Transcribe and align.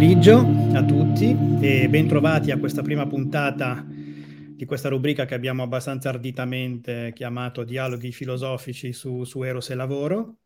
pomeriggio 0.00 0.38
a 0.72 0.82
tutti 0.82 1.36
e 1.60 1.86
bentrovati 1.90 2.50
a 2.50 2.58
questa 2.58 2.80
prima 2.80 3.06
puntata 3.06 3.84
di 3.86 4.64
questa 4.64 4.88
rubrica 4.88 5.26
che 5.26 5.34
abbiamo 5.34 5.62
abbastanza 5.62 6.08
arditamente 6.08 7.12
chiamato 7.14 7.64
Dialoghi 7.64 8.10
filosofici 8.10 8.94
su, 8.94 9.24
su 9.24 9.42
Eros 9.42 9.68
e 9.68 9.74
lavoro, 9.74 10.36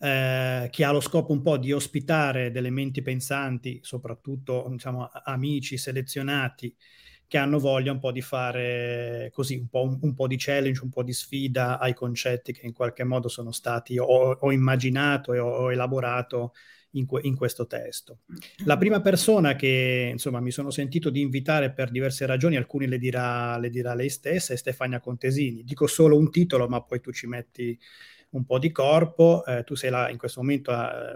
eh, 0.00 0.68
che 0.70 0.84
ha 0.84 0.92
lo 0.92 1.00
scopo 1.00 1.32
un 1.32 1.40
po' 1.40 1.56
di 1.56 1.72
ospitare 1.72 2.50
delle 2.50 2.68
menti 2.68 3.00
pensanti, 3.00 3.78
soprattutto 3.82 4.66
diciamo, 4.68 5.08
amici 5.24 5.78
selezionati 5.78 6.76
che 7.26 7.38
hanno 7.38 7.58
voglia 7.58 7.90
un 7.90 8.00
po' 8.00 8.12
di 8.12 8.20
fare 8.20 9.30
così, 9.32 9.56
un 9.56 9.68
po', 9.68 9.82
un, 9.82 9.98
un 9.98 10.14
po', 10.14 10.26
di 10.26 10.36
challenge, 10.38 10.82
un 10.82 10.90
po' 10.90 11.02
di 11.02 11.14
sfida 11.14 11.78
ai 11.78 11.94
concetti 11.94 12.52
che 12.52 12.66
in 12.66 12.74
qualche 12.74 13.02
modo 13.02 13.28
sono 13.28 13.50
stati, 13.50 13.96
o 13.96 14.04
ho 14.04 14.52
immaginato 14.52 15.32
e 15.32 15.38
ho, 15.38 15.48
ho 15.48 15.72
elaborato 15.72 16.52
in, 16.92 17.06
que- 17.06 17.20
in, 17.24 17.36
questo 17.36 17.66
testo. 17.66 18.20
La 18.64 18.76
prima 18.76 19.00
persona 19.00 19.54
che 19.54 20.08
insomma 20.12 20.40
mi 20.40 20.50
sono 20.50 20.70
sentito 20.70 21.10
di 21.10 21.20
invitare 21.20 21.72
per 21.72 21.90
diverse 21.90 22.26
ragioni, 22.26 22.56
alcune 22.56 22.86
le 22.86 22.98
dirà, 22.98 23.58
le 23.58 23.70
dirà 23.70 23.94
lei 23.94 24.08
stessa, 24.08 24.52
è 24.52 24.56
Stefania 24.56 25.00
Contesini. 25.00 25.64
Dico 25.64 25.86
solo 25.86 26.16
un 26.16 26.30
titolo, 26.30 26.68
ma 26.68 26.82
poi 26.82 27.00
tu 27.00 27.12
ci 27.12 27.26
metti 27.26 27.78
un 28.30 28.44
po' 28.44 28.58
di 28.58 28.70
corpo. 28.70 29.44
Eh, 29.44 29.64
tu 29.64 29.74
sei 29.74 29.90
là 29.90 30.10
in 30.10 30.18
questo 30.18 30.40
momento, 30.40 30.70
eh, 30.70 30.74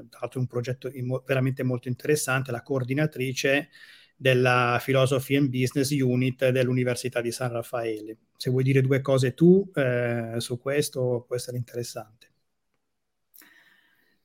tra 0.08 0.18
l'altro 0.20 0.40
un 0.40 0.46
progetto 0.46 0.90
in- 0.92 1.22
veramente 1.24 1.62
molto 1.62 1.88
interessante, 1.88 2.50
la 2.50 2.62
coordinatrice 2.62 3.68
della 4.16 4.78
Philosophy 4.84 5.36
and 5.36 5.48
Business 5.48 5.90
Unit 5.92 6.50
dell'Università 6.50 7.22
di 7.22 7.32
San 7.32 7.52
Raffaele. 7.52 8.18
Se 8.36 8.50
vuoi 8.50 8.62
dire 8.62 8.82
due 8.82 9.00
cose 9.00 9.32
tu 9.32 9.70
eh, 9.74 10.34
su 10.38 10.58
questo 10.58 11.24
può 11.26 11.36
essere 11.36 11.56
interessante. 11.56 12.29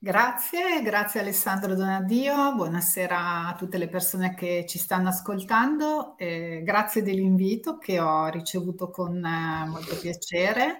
Grazie, 0.05 0.83
grazie 0.83 1.19
Alessandro 1.21 1.73
Donadio, 1.73 2.53
buonasera 2.53 3.47
a 3.47 3.55
tutte 3.55 3.79
le 3.79 3.87
persone 3.87 4.35
che 4.35 4.63
ci 4.67 4.77
stanno 4.77 5.09
ascoltando, 5.09 6.15
eh, 6.19 6.61
grazie 6.63 7.01
dell'invito 7.01 7.79
che 7.79 7.99
ho 7.99 8.27
ricevuto 8.27 8.91
con 8.91 9.15
eh, 9.25 9.65
molto 9.67 9.97
piacere 9.97 10.77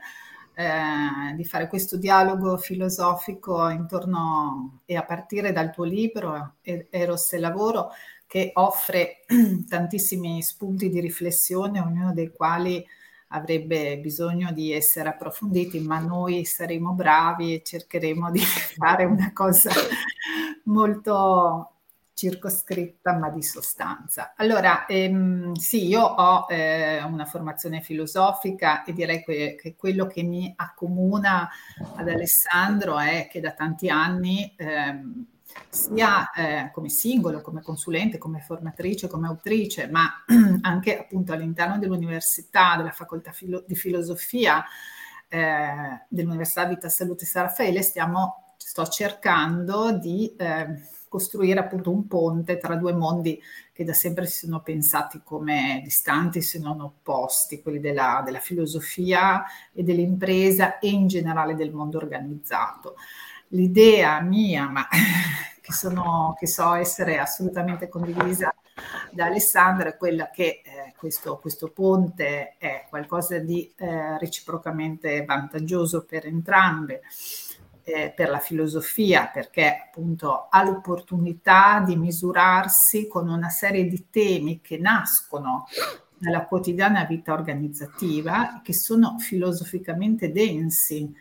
eh, 0.53 1.33
di 1.33 1.43
fare 1.43 1.67
questo 1.67 1.97
dialogo 1.97 2.55
filosofico 2.57 3.67
intorno 3.69 4.81
e 4.85 4.95
a 4.95 5.03
partire 5.03 5.51
dal 5.51 5.71
tuo 5.71 5.85
libro 5.85 6.57
Eros 6.61 7.33
e 7.33 7.39
Lavoro 7.39 7.89
che 8.27 8.51
offre 8.53 9.25
tantissimi 9.67 10.43
spunti 10.43 10.87
di 10.89 10.99
riflessione, 10.99 11.79
ognuno 11.79 12.13
dei 12.13 12.29
quali 12.29 12.85
avrebbe 13.35 13.97
bisogno 13.99 14.51
di 14.51 14.71
essere 14.71 15.09
approfonditi, 15.09 15.79
ma 15.79 15.99
noi 15.99 16.45
saremo 16.45 16.93
bravi 16.93 17.55
e 17.55 17.63
cercheremo 17.63 18.31
di 18.31 18.39
fare 18.77 19.03
una 19.05 19.31
cosa 19.33 19.71
molto 20.63 21.69
circoscritta 22.13 23.13
ma 23.17 23.29
di 23.29 23.43
sostanza. 23.43 24.33
Allora, 24.37 24.85
ehm, 24.85 25.53
sì, 25.53 25.85
io 25.85 26.01
ho 26.01 26.45
eh, 26.49 27.03
una 27.03 27.25
formazione 27.25 27.81
filosofica 27.81 28.85
e 28.85 28.93
direi 28.93 29.21
que- 29.21 29.55
che 29.59 29.75
quello 29.75 30.07
che 30.07 30.23
mi 30.23 30.51
accomuna 30.55 31.49
ad 31.95 32.07
Alessandro 32.07 32.97
è 32.99 33.27
che 33.29 33.41
da 33.41 33.51
tanti 33.51 33.89
anni 33.89 34.53
ehm, 34.55 35.25
sia 35.69 36.31
eh, 36.31 36.71
come 36.71 36.89
singolo, 36.89 37.41
come 37.41 37.61
consulente, 37.61 38.17
come 38.17 38.39
formatrice, 38.39 39.07
come 39.07 39.27
autrice, 39.27 39.87
ma 39.87 40.23
anche 40.61 40.99
appunto 40.99 41.33
all'interno 41.33 41.77
dell'università, 41.77 42.75
della 42.77 42.91
facoltà 42.91 43.31
filo- 43.31 43.63
di 43.67 43.75
filosofia 43.75 44.63
eh, 45.27 46.05
dell'Università 46.07 46.65
Vita 46.65 46.89
Salute 46.89 47.25
San 47.25 47.43
Raffaele, 47.43 47.81
stiamo, 47.81 48.53
sto 48.57 48.85
cercando 48.87 49.91
di 49.91 50.33
eh, 50.37 50.67
costruire 51.07 51.59
appunto 51.59 51.91
un 51.91 52.07
ponte 52.07 52.57
tra 52.57 52.75
due 52.75 52.93
mondi 52.93 53.41
che 53.71 53.83
da 53.83 53.93
sempre 53.93 54.25
si 54.25 54.45
sono 54.45 54.61
pensati 54.61 55.21
come 55.23 55.81
distanti 55.83 56.41
se 56.41 56.59
non 56.59 56.81
opposti, 56.81 57.61
quelli 57.61 57.79
della, 57.79 58.21
della 58.23 58.39
filosofia 58.39 59.43
e 59.73 59.83
dell'impresa 59.83 60.79
e 60.79 60.89
in 60.89 61.07
generale 61.07 61.55
del 61.55 61.71
mondo 61.73 61.97
organizzato 61.97 62.95
l'idea 63.49 64.19
mia, 64.21 64.67
ma 64.67 64.87
che, 65.61 65.73
sono, 65.73 66.35
che, 66.37 66.47
so 66.47 66.73
essere 66.73 67.17
assolutamente 67.17 67.87
condivisa 67.87 68.53
da 69.11 69.25
Alessandra, 69.25 69.89
è 69.89 69.97
quella 69.97 70.29
che 70.29 70.61
eh, 70.63 70.93
questo, 70.97 71.37
questo, 71.37 71.69
ponte 71.69 72.55
è 72.57 72.85
qualcosa 72.89 73.39
di 73.39 73.71
eh, 73.75 74.17
reciprocamente 74.17 75.23
vantaggioso 75.25 76.05
per 76.05 76.25
entrambe. 76.25 77.01
Eh, 77.87 78.11
per 78.15 78.31
la 78.31 78.39
filosofia, 78.39 79.29
perché 79.31 79.83
appunto 79.89 80.47
ha 80.49 80.63
l'opportunità 80.63 81.83
di 81.85 81.95
misurarsi 81.95 83.05
con 83.05 83.29
una 83.29 83.49
serie 83.49 83.85
di 83.85 84.07
temi 84.09 84.59
che 84.59 84.79
nascono 84.79 85.67
dalla 86.17 86.45
quotidiana 86.45 87.03
vita 87.03 87.33
organizzativa, 87.33 88.61
che 88.63 88.73
sono 88.73 89.19
filosoficamente 89.19 90.31
densi, 90.31 91.13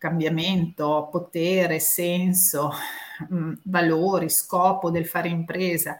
cambiamento, 0.00 1.08
potere, 1.12 1.78
senso, 1.78 2.72
mh, 3.28 3.36
mm, 3.36 3.52
valori, 3.64 4.30
scopo 4.30 4.90
del 4.90 5.06
fare 5.06 5.28
impresa 5.28 5.98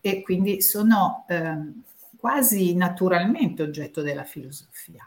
e 0.00 0.22
quindi 0.22 0.62
sono 0.62 1.24
eh, 1.28 1.56
quasi 2.16 2.76
naturalmente 2.76 3.62
oggetto 3.62 4.02
della 4.02 4.22
filosofia 4.22 5.04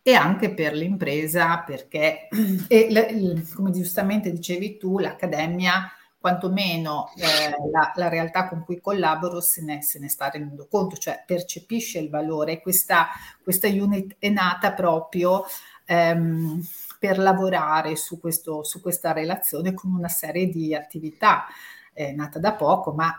e 0.00 0.14
anche 0.14 0.54
per 0.54 0.72
l'impresa 0.72 1.58
perché, 1.58 2.28
e, 2.68 3.44
come 3.54 3.70
giustamente 3.70 4.32
dicevi 4.32 4.78
tu, 4.78 4.98
l'accademia 4.98 5.92
quantomeno 6.18 7.10
eh, 7.16 7.50
la, 7.70 7.92
la, 7.96 8.08
realtà 8.08 8.48
con 8.48 8.64
cui 8.64 8.80
collaboro 8.80 9.42
se 9.42 9.62
ne, 9.62 9.82
se 9.82 9.98
ne, 9.98 10.08
sta 10.08 10.30
rendendo 10.30 10.66
conto, 10.70 10.96
cioè 10.96 11.22
percepisce 11.26 11.98
il 11.98 12.08
valore. 12.08 12.62
Questa, 12.62 13.08
questa 13.42 13.68
unit 13.68 14.16
è 14.18 14.30
nata 14.30 14.72
proprio 14.72 15.44
ehm, 15.84 16.66
per 17.04 17.18
lavorare 17.18 17.96
su, 17.96 18.18
questo, 18.18 18.64
su 18.64 18.80
questa 18.80 19.12
relazione 19.12 19.74
con 19.74 19.92
una 19.92 20.08
serie 20.08 20.48
di 20.48 20.74
attività. 20.74 21.44
È 21.92 22.12
nata 22.12 22.38
da 22.38 22.54
poco, 22.54 22.92
ma 22.94 23.18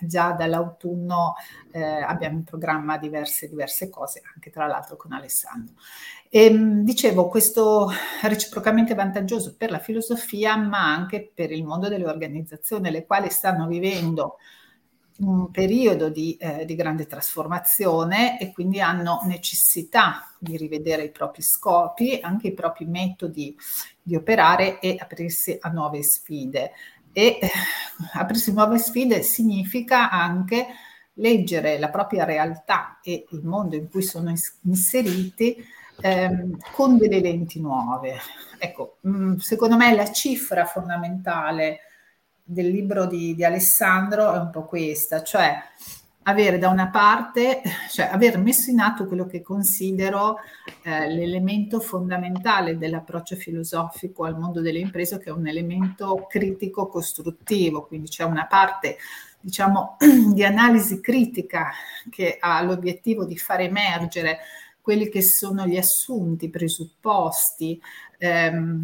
già 0.00 0.32
dall'autunno 0.32 1.34
eh, 1.70 1.82
abbiamo 1.82 2.38
in 2.38 2.44
programma 2.44 2.96
diverse, 2.96 3.46
diverse 3.46 3.90
cose, 3.90 4.22
anche 4.34 4.48
tra 4.48 4.66
l'altro 4.66 4.96
con 4.96 5.12
Alessandro. 5.12 5.74
E, 6.30 6.46
ehm, 6.46 6.84
dicevo, 6.84 7.28
questo 7.28 7.90
reciprocamente 8.22 8.94
vantaggioso 8.94 9.56
per 9.58 9.70
la 9.70 9.78
filosofia, 9.78 10.56
ma 10.56 10.90
anche 10.90 11.30
per 11.34 11.52
il 11.52 11.64
mondo 11.64 11.90
delle 11.90 12.06
organizzazioni, 12.06 12.90
le 12.90 13.04
quali 13.04 13.28
stanno 13.28 13.66
vivendo 13.66 14.38
un 15.18 15.50
periodo 15.50 16.10
di, 16.10 16.36
eh, 16.36 16.64
di, 16.64 16.74
grande 16.74 17.06
trasformazione 17.06 18.38
e 18.38 18.52
quindi 18.52 18.80
hanno 18.80 19.20
necessità 19.24 20.32
di 20.38 20.56
rivedere 20.56 21.04
i 21.04 21.10
propri 21.10 21.42
scopi, 21.42 22.18
anche 22.22 22.48
i 22.48 22.54
propri 22.54 22.84
metodi 22.84 23.56
di 24.00 24.14
operare 24.14 24.78
e 24.78 24.96
aprirsi 24.98 25.56
a 25.60 25.70
nuove 25.70 26.02
sfide. 26.02 26.72
E 27.12 27.38
eh, 27.40 27.50
aprirsi 28.12 28.50
a 28.50 28.52
nuove 28.52 28.78
sfide 28.78 29.22
significa 29.22 30.10
anche 30.10 30.66
leggere 31.14 31.78
la 31.78 31.88
propria 31.88 32.24
realtà 32.24 33.00
e 33.02 33.26
il 33.30 33.44
mondo 33.44 33.74
in 33.74 33.88
cui 33.88 34.02
sono 34.02 34.32
inseriti 34.62 35.56
ehm, 36.00 36.58
con 36.72 36.96
delle 36.96 37.20
lenti 37.20 37.60
nuove. 37.60 38.18
Ecco, 38.58 38.98
mh, 39.00 39.10
mm, 39.10 39.36
secondo 39.36 39.76
me 39.76 39.94
la 39.94 40.10
cifra 40.12 40.64
fondamentale 40.64 41.80
del 42.50 42.70
libro 42.70 43.04
di, 43.04 43.34
di, 43.34 43.44
Alessandro 43.44 44.32
è 44.32 44.38
un 44.38 44.48
po' 44.48 44.64
questa, 44.64 45.22
cioè 45.22 45.54
avere 46.22 46.56
da 46.56 46.70
una 46.70 46.88
parte, 46.88 47.60
cioè 47.90 48.08
aver 48.10 48.38
messo 48.38 48.70
in 48.70 48.80
atto 48.80 49.06
quello 49.06 49.26
che 49.26 49.42
considero 49.42 50.38
eh, 50.82 51.10
l'elemento 51.10 51.78
fondamentale 51.78 52.78
dell'approccio 52.78 53.36
filosofico 53.36 54.24
al 54.24 54.38
mondo 54.38 54.62
delle 54.62 54.78
imprese, 54.78 55.18
che 55.18 55.28
è 55.28 55.32
un 55.32 55.46
elemento 55.46 56.26
critico 56.26 56.88
costruttivo, 56.88 57.84
quindi 57.86 58.08
c'è 58.08 58.24
una 58.24 58.46
parte 58.46 58.96
diciamo 59.40 59.98
di 60.32 60.42
analisi 60.42 61.00
critica 61.02 61.70
che 62.10 62.38
ha 62.40 62.62
l'obiettivo 62.62 63.26
di 63.26 63.36
far 63.36 63.60
emergere 63.60 64.38
quelli 64.80 65.10
che 65.10 65.20
sono 65.20 65.66
gli 65.66 65.76
assunti, 65.76 66.46
i 66.46 66.50
presupposti, 66.50 67.78
ehm, 68.16 68.82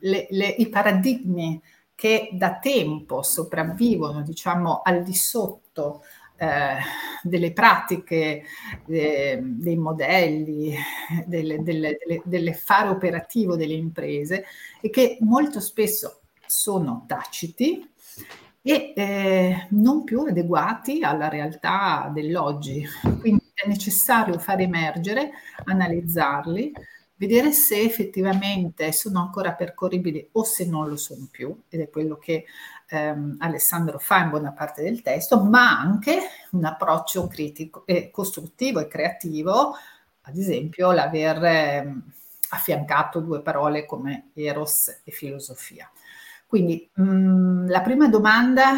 le, 0.00 0.26
le, 0.30 0.46
i 0.46 0.68
paradigmi 0.68 1.60
che 2.02 2.30
da 2.32 2.58
tempo 2.58 3.22
sopravvivono, 3.22 4.22
diciamo, 4.22 4.80
al 4.82 5.04
di 5.04 5.14
sotto 5.14 6.02
eh, 6.36 6.78
delle 7.22 7.52
pratiche, 7.52 8.42
eh, 8.88 9.38
dei 9.40 9.76
modelli, 9.76 10.74
delle, 11.24 11.62
delle, 11.62 11.96
delle, 12.04 12.22
delle 12.24 12.54
fare 12.54 12.88
operativo 12.88 13.54
delle 13.54 13.74
imprese 13.74 14.46
e 14.80 14.90
che 14.90 15.18
molto 15.20 15.60
spesso 15.60 16.22
sono 16.44 17.04
taciti 17.06 17.88
e 18.60 18.92
eh, 18.96 19.66
non 19.70 20.02
più 20.02 20.22
adeguati 20.22 21.04
alla 21.04 21.28
realtà 21.28 22.10
dell'oggi. 22.12 22.84
Quindi 23.20 23.52
è 23.54 23.68
necessario 23.68 24.40
far 24.40 24.58
emergere, 24.58 25.30
analizzarli, 25.66 26.72
vedere 27.22 27.52
se 27.52 27.80
effettivamente 27.80 28.90
sono 28.90 29.20
ancora 29.20 29.52
percorribili 29.52 30.30
o 30.32 30.42
se 30.42 30.66
non 30.66 30.88
lo 30.88 30.96
sono 30.96 31.28
più, 31.30 31.56
ed 31.68 31.80
è 31.80 31.88
quello 31.88 32.16
che 32.16 32.46
ehm, 32.88 33.36
Alessandro 33.38 34.00
fa 34.00 34.24
in 34.24 34.30
buona 34.30 34.50
parte 34.50 34.82
del 34.82 35.02
testo, 35.02 35.40
ma 35.40 35.78
anche 35.78 36.18
un 36.50 36.64
approccio 36.64 37.28
critico, 37.28 37.86
eh, 37.86 38.10
costruttivo 38.10 38.80
e 38.80 38.88
creativo, 38.88 39.72
ad 40.22 40.36
esempio 40.36 40.90
l'aver 40.90 41.44
eh, 41.44 41.94
affiancato 42.50 43.20
due 43.20 43.40
parole 43.40 43.86
come 43.86 44.30
eros 44.34 45.02
e 45.04 45.12
filosofia. 45.12 45.88
Quindi 46.44 46.90
mh, 46.92 47.02
mm, 47.04 47.68
la 47.68 47.82
prima 47.82 48.08
domanda, 48.08 48.72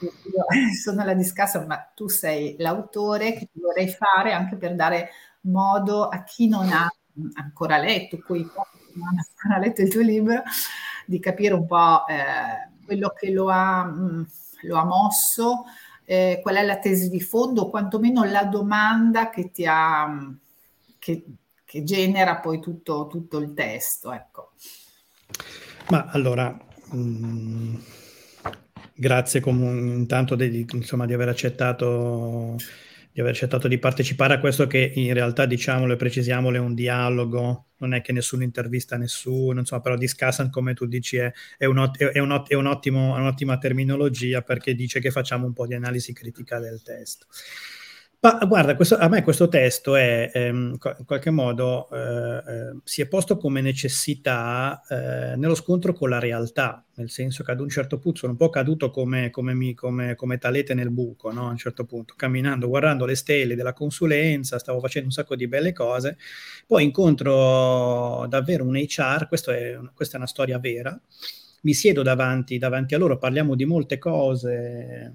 io 0.00 0.44
sono 0.82 1.04
la 1.04 1.14
discassa, 1.14 1.64
ma 1.64 1.78
tu 1.94 2.08
sei 2.08 2.56
l'autore 2.58 3.34
che 3.34 3.48
ti 3.52 3.60
vorrei 3.60 3.86
fare 3.86 4.32
anche 4.32 4.56
per 4.56 4.74
dare 4.74 5.10
modo 5.42 6.08
a 6.08 6.22
chi 6.22 6.48
non 6.48 6.68
ha 6.70 6.90
ancora 7.34 7.78
letto, 7.78 8.18
cui 8.18 8.40
non 8.94 9.18
ha 9.18 9.24
ancora 9.26 9.58
letto 9.58 9.82
il 9.82 9.90
tuo 9.90 10.00
libro, 10.00 10.42
di 11.06 11.18
capire 11.18 11.54
un 11.54 11.66
po' 11.66 12.06
eh, 12.06 12.68
quello 12.84 13.10
che 13.10 13.30
lo 13.30 13.48
ha, 13.48 13.84
mh, 13.84 14.28
lo 14.62 14.76
ha 14.76 14.84
mosso, 14.84 15.64
eh, 16.04 16.40
qual 16.42 16.56
è 16.56 16.64
la 16.64 16.78
tesi 16.78 17.08
di 17.08 17.20
fondo, 17.20 17.62
o 17.62 17.70
quantomeno 17.70 18.24
la 18.24 18.44
domanda 18.44 19.30
che 19.30 19.50
ti 19.50 19.64
ha, 19.66 20.08
che, 20.98 21.24
che 21.64 21.84
genera 21.84 22.38
poi 22.38 22.60
tutto, 22.60 23.06
tutto, 23.06 23.38
il 23.38 23.54
testo. 23.54 24.12
Ecco. 24.12 24.52
Ma 25.88 26.06
allora, 26.06 26.56
mh, 26.90 27.74
grazie 28.94 29.40
com- 29.40 29.96
intanto 29.98 30.34
di, 30.34 30.66
insomma, 30.72 31.06
di 31.06 31.14
aver 31.14 31.28
accettato 31.28 32.56
aver 33.20 33.32
accettato 33.32 33.68
di 33.68 33.78
partecipare 33.78 34.34
a 34.34 34.40
questo 34.40 34.66
che 34.66 34.92
in 34.94 35.12
realtà, 35.14 35.46
diciamolo 35.46 35.92
e 35.92 35.96
precisiamolo, 35.96 36.56
è 36.56 36.60
un 36.60 36.74
dialogo, 36.74 37.66
non 37.78 37.94
è 37.94 38.00
che 38.00 38.12
nessuno 38.12 38.42
intervista 38.42 38.96
nessuno, 38.96 39.60
insomma, 39.60 39.80
però 39.80 39.96
discussant, 39.96 40.50
come 40.50 40.74
tu 40.74 40.86
dici, 40.86 41.16
è, 41.16 41.32
è, 41.56 41.64
un, 41.64 41.90
è, 41.96 42.18
un, 42.18 42.42
è 42.46 42.54
un 42.54 42.66
ottimo, 42.66 43.14
un'ottima 43.14 43.58
terminologia 43.58 44.42
perché 44.42 44.74
dice 44.74 45.00
che 45.00 45.10
facciamo 45.10 45.46
un 45.46 45.52
po' 45.52 45.66
di 45.66 45.74
analisi 45.74 46.12
critica 46.12 46.58
del 46.58 46.82
testo. 46.82 47.26
Ma 48.22 48.38
guarda, 48.46 48.76
questo, 48.76 48.98
a 48.98 49.08
me 49.08 49.22
questo 49.22 49.48
testo 49.48 49.96
è 49.96 50.30
ehm, 50.34 50.76
in 50.98 51.04
qualche 51.06 51.30
modo 51.30 51.88
eh, 51.90 52.36
eh, 52.36 52.76
si 52.84 53.00
è 53.00 53.06
posto 53.08 53.38
come 53.38 53.62
necessità 53.62 54.82
eh, 54.90 55.36
nello 55.36 55.54
scontro 55.54 55.94
con 55.94 56.10
la 56.10 56.18
realtà, 56.18 56.84
nel 56.96 57.08
senso 57.08 57.42
che 57.42 57.52
ad 57.52 57.60
un 57.60 57.70
certo 57.70 57.98
punto 57.98 58.18
sono 58.18 58.32
un 58.32 58.36
po' 58.36 58.50
caduto 58.50 58.90
come, 58.90 59.30
come, 59.30 59.54
mi, 59.54 59.72
come, 59.72 60.16
come 60.16 60.36
talete 60.36 60.74
nel 60.74 60.90
buco, 60.90 61.32
no? 61.32 61.46
a 61.46 61.50
un 61.50 61.56
certo 61.56 61.86
punto, 61.86 62.12
camminando, 62.14 62.68
guardando 62.68 63.06
le 63.06 63.14
stelle 63.14 63.54
della 63.54 63.72
consulenza, 63.72 64.58
stavo 64.58 64.80
facendo 64.80 65.08
un 65.08 65.14
sacco 65.14 65.34
di 65.34 65.48
belle 65.48 65.72
cose, 65.72 66.18
poi 66.66 66.84
incontro 66.84 68.26
davvero 68.28 68.64
un 68.66 68.76
HR, 68.76 69.28
è, 69.28 69.78
questa 69.94 70.14
è 70.14 70.16
una 70.16 70.26
storia 70.26 70.58
vera, 70.58 71.00
mi 71.62 71.72
siedo 71.72 72.02
davanti, 72.02 72.58
davanti 72.58 72.94
a 72.94 72.98
loro, 72.98 73.16
parliamo 73.16 73.54
di 73.54 73.64
molte 73.64 73.96
cose 73.96 75.10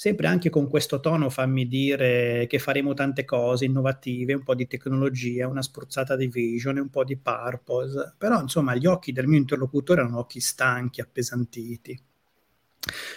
sempre 0.00 0.28
anche 0.28 0.48
con 0.48 0.66
questo 0.66 0.98
tono 0.98 1.28
fammi 1.28 1.68
dire 1.68 2.46
che 2.48 2.58
faremo 2.58 2.94
tante 2.94 3.26
cose 3.26 3.66
innovative, 3.66 4.32
un 4.32 4.42
po' 4.42 4.54
di 4.54 4.66
tecnologia, 4.66 5.46
una 5.46 5.60
spruzzata 5.60 6.16
di 6.16 6.26
vision, 6.26 6.78
un 6.78 6.88
po' 6.88 7.04
di 7.04 7.18
purpose, 7.18 8.14
però 8.16 8.40
insomma 8.40 8.74
gli 8.74 8.86
occhi 8.86 9.12
del 9.12 9.26
mio 9.26 9.36
interlocutore 9.36 10.00
erano 10.00 10.20
occhi 10.20 10.40
stanchi, 10.40 11.02
appesantiti. 11.02 12.02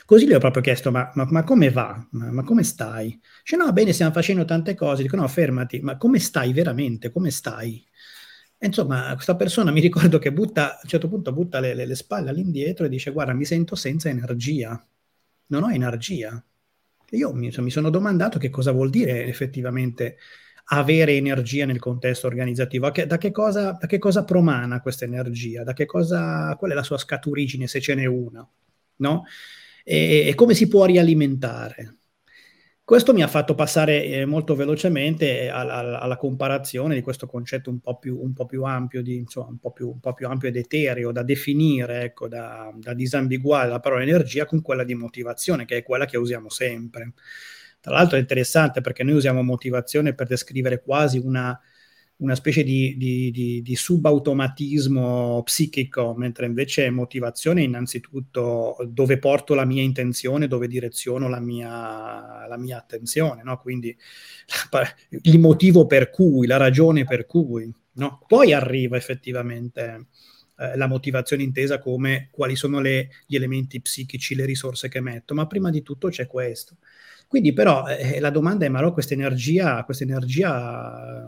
Così 0.06 0.28
gli 0.28 0.34
ho 0.34 0.40
proprio 0.40 0.62
chiesto, 0.62 0.92
ma, 0.92 1.10
ma, 1.14 1.26
ma 1.30 1.46
come 1.46 1.70
va? 1.70 2.06
Ma, 2.12 2.30
ma, 2.34 2.44
come 2.44 2.64
stai? 2.64 3.18
Dice, 3.42 3.56
no, 3.56 3.72
bene, 3.72 3.94
stiamo 3.94 4.12
facendo 4.12 4.44
tante 4.44 4.76
cose. 4.76 5.04
Dico, 5.04 5.16
no, 5.16 5.26
fermati, 5.30 5.80
ma 5.80 5.96
come 5.96 6.20
stai 6.20 6.52
veramente? 6.52 7.12
Come 7.12 7.32
stai? 7.32 7.82
E 8.58 8.66
insomma, 8.66 9.14
questa 9.14 9.38
persona 9.38 9.72
mi 9.72 9.80
ricordo 9.80 10.20
che 10.20 10.34
butta, 10.34 10.74
a 10.74 10.80
un 10.84 10.90
certo 10.90 11.08
punto 11.08 11.32
butta 11.32 11.62
le, 11.62 11.76
le, 11.76 11.86
le 11.86 11.96
spalle 11.96 12.30
all'indietro 12.30 12.86
e 12.86 12.90
dice, 12.90 13.12
guarda, 13.12 13.32
mi 13.32 13.46
sento 13.46 13.76
senza 13.76 14.10
energia. 14.10 14.86
Non 15.48 15.64
ho 15.64 15.72
energia. 15.72 16.44
Io 17.12 17.34
mi, 17.34 17.52
mi 17.56 17.70
sono 17.70 17.90
domandato 17.90 18.40
che 18.40 18.50
cosa 18.50 18.72
vuol 18.72 18.90
dire 18.90 19.26
effettivamente 19.26 20.18
avere 20.66 21.16
energia 21.16 21.66
nel 21.66 21.80
contesto 21.80 22.28
organizzativo, 22.28 22.90
che, 22.92 23.06
da, 23.06 23.18
che 23.18 23.32
cosa, 23.32 23.78
da, 23.80 23.86
che 23.88 24.00
cosa, 24.00 24.24
promana 24.24 24.82
questa 24.82 25.06
energia, 25.06 25.64
da 25.64 25.74
che 25.74 25.86
cosa, 25.86 26.56
qual 26.58 26.72
è 26.72 26.74
la 26.74 26.84
sua 26.84 26.98
scaturigine 26.98 27.68
se 27.68 27.82
ce 27.82 27.96
n'è 27.96 28.06
una, 28.06 28.48
no? 28.98 29.26
E, 29.84 30.28
e 30.28 30.36
come 30.36 30.54
si 30.54 30.68
può 30.68 30.86
rialimentare. 30.86 31.98
Questo 32.86 33.14
mi 33.14 33.24
ha 33.24 33.30
fatto 33.30 33.56
passare 33.56 34.04
eh, 34.04 34.26
molto 34.26 34.56
velocemente 34.56 35.48
alla, 35.48 36.02
alla, 36.02 36.18
comparazione 36.18 36.96
di 36.96 37.02
questo 37.02 37.28
concetto 37.28 37.70
un 37.70 37.80
po' 37.80 37.98
più, 37.98 38.20
un 38.22 38.34
po 38.34 38.46
più 38.46 38.64
ampio, 38.64 39.02
di, 39.02 39.16
insomma, 39.16 39.48
un, 39.48 39.58
po 39.58 39.72
più, 39.72 39.90
un, 39.90 40.02
po 40.02 40.14
più, 40.14 40.28
ampio 40.28 40.50
ed 40.50 40.58
etereo 40.58 41.14
da 41.14 41.24
definire, 41.24 42.02
ecco, 42.02 42.28
da, 42.28 42.74
da 42.76 42.94
disambiguare 42.94 43.70
la 43.70 43.80
parola 43.80 44.04
energia 44.04 44.46
con 44.46 44.62
quella 44.62 44.84
di 44.84 44.96
motivazione, 44.96 45.64
che 45.64 45.78
è 45.78 45.84
quella 45.84 46.04
che 46.06 46.18
usiamo 46.18 46.50
sempre. 46.50 47.14
Tra 47.80 47.94
l'altro 47.94 48.18
è 48.18 48.20
interessante 48.20 48.82
perché 48.82 49.04
noi 49.04 49.16
usiamo 49.16 49.42
motivazione 49.44 50.14
per 50.14 50.28
descrivere 50.28 50.82
quasi 50.82 51.20
una, 51.20 51.58
una 52.24 52.36
specie 52.36 52.64
di, 52.64 52.96
di, 52.98 53.32
di, 53.32 53.62
di, 53.62 53.76
subautomatismo 53.76 55.42
psichico, 55.44 56.14
mentre 56.16 56.46
invece 56.46 56.90
motivazione 56.90 57.62
è 57.62 57.66
innanzitutto 57.66 58.78
dove 58.88 59.20
porto 59.20 59.54
la 59.54 59.66
mia 59.66 59.84
intenzione, 59.84 60.48
dove 60.48 60.68
direziono 60.68 61.28
la 61.28 61.42
mia, 61.42 62.48
la 62.48 62.58
mia 62.58 62.78
attenzione, 62.78 63.44
no? 63.44 63.60
quindi 63.60 63.96
il 65.10 65.40
motivo 65.40 65.86
per 65.86 66.10
cui, 66.10 66.48
la 66.48 66.58
ragione 66.58 67.04
per 67.04 67.26
cui. 67.26 67.70
No? 67.96 68.24
Poi 68.26 68.54
arriva 68.54 68.96
effettivamente 68.96 70.08
eh, 70.58 70.78
la 70.78 70.88
motivazione 70.88 71.44
intesa 71.44 71.78
come 71.80 72.30
quali 72.32 72.56
sono 72.56 72.80
le, 72.80 73.10
gli 73.28 73.36
elementi 73.36 73.82
psichici, 73.82 74.34
le 74.34 74.46
risorse 74.46 74.88
che 74.88 75.02
metto, 75.02 75.34
ma 75.34 75.46
prima 75.46 75.70
di 75.70 75.82
tutto 75.82 76.08
c'è 76.08 76.26
questo. 76.26 76.78
Quindi 77.28 77.52
però 77.52 77.86
eh, 77.86 78.22
la 78.22 78.30
domanda 78.30 78.66
è, 78.66 78.70
ma 78.70 78.78
allora 78.78 78.94
questa 78.94 79.14
energia, 79.14 79.84
questa 79.84 80.06
energia 80.06 81.28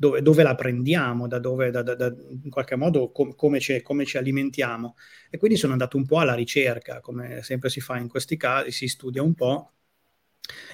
dove, 0.00 0.22
dove, 0.22 0.44
la 0.44 0.54
prendiamo, 0.54 1.26
da 1.26 1.40
dove, 1.40 1.72
da, 1.72 1.82
da, 1.82 2.14
in 2.42 2.50
qualche 2.50 2.76
modo 2.76 3.10
com, 3.10 3.34
come, 3.34 3.58
ci, 3.58 3.82
come, 3.82 4.04
ci, 4.04 4.16
alimentiamo. 4.16 4.94
E 5.28 5.38
quindi 5.38 5.56
sono 5.56 5.72
andato 5.72 5.96
un 5.96 6.06
po' 6.06 6.20
alla 6.20 6.34
ricerca, 6.34 7.00
come 7.00 7.42
sempre 7.42 7.68
si 7.68 7.80
fa 7.80 7.98
in 7.98 8.06
questi 8.06 8.36
casi, 8.36 8.70
si 8.70 8.86
studia 8.86 9.22
un 9.22 9.34
po'. 9.34 9.72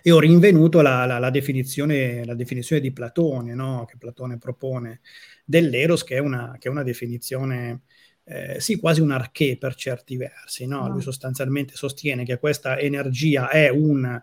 E 0.03 0.11
ho 0.11 0.19
rinvenuto 0.19 0.83
la, 0.83 1.07
la, 1.07 1.19
la, 1.19 1.31
definizione, 1.31 2.23
la 2.27 2.35
definizione, 2.35 2.83
di 2.83 2.93
Platone, 2.93 3.55
no? 3.55 3.87
che 3.87 3.97
Platone 3.97 4.37
propone 4.37 5.01
dell'eros, 5.43 6.05
che 6.05 6.17
è 6.17 6.19
una, 6.19 6.57
che 6.59 6.69
è 6.69 6.71
una 6.71 6.83
definizione, 6.83 7.85
eh, 8.25 8.61
sì, 8.61 8.79
quasi 8.79 9.01
un 9.01 9.11
arché 9.11 9.57
per 9.57 9.75
certi 9.75 10.19
versi. 10.19 10.67
No? 10.67 10.87
Lui 10.91 11.01
sostanzialmente 11.01 11.75
sostiene 11.77 12.25
che 12.25 12.39
questa 12.39 12.79
energia 12.79 13.49
è 13.49 13.71
un 13.71 14.23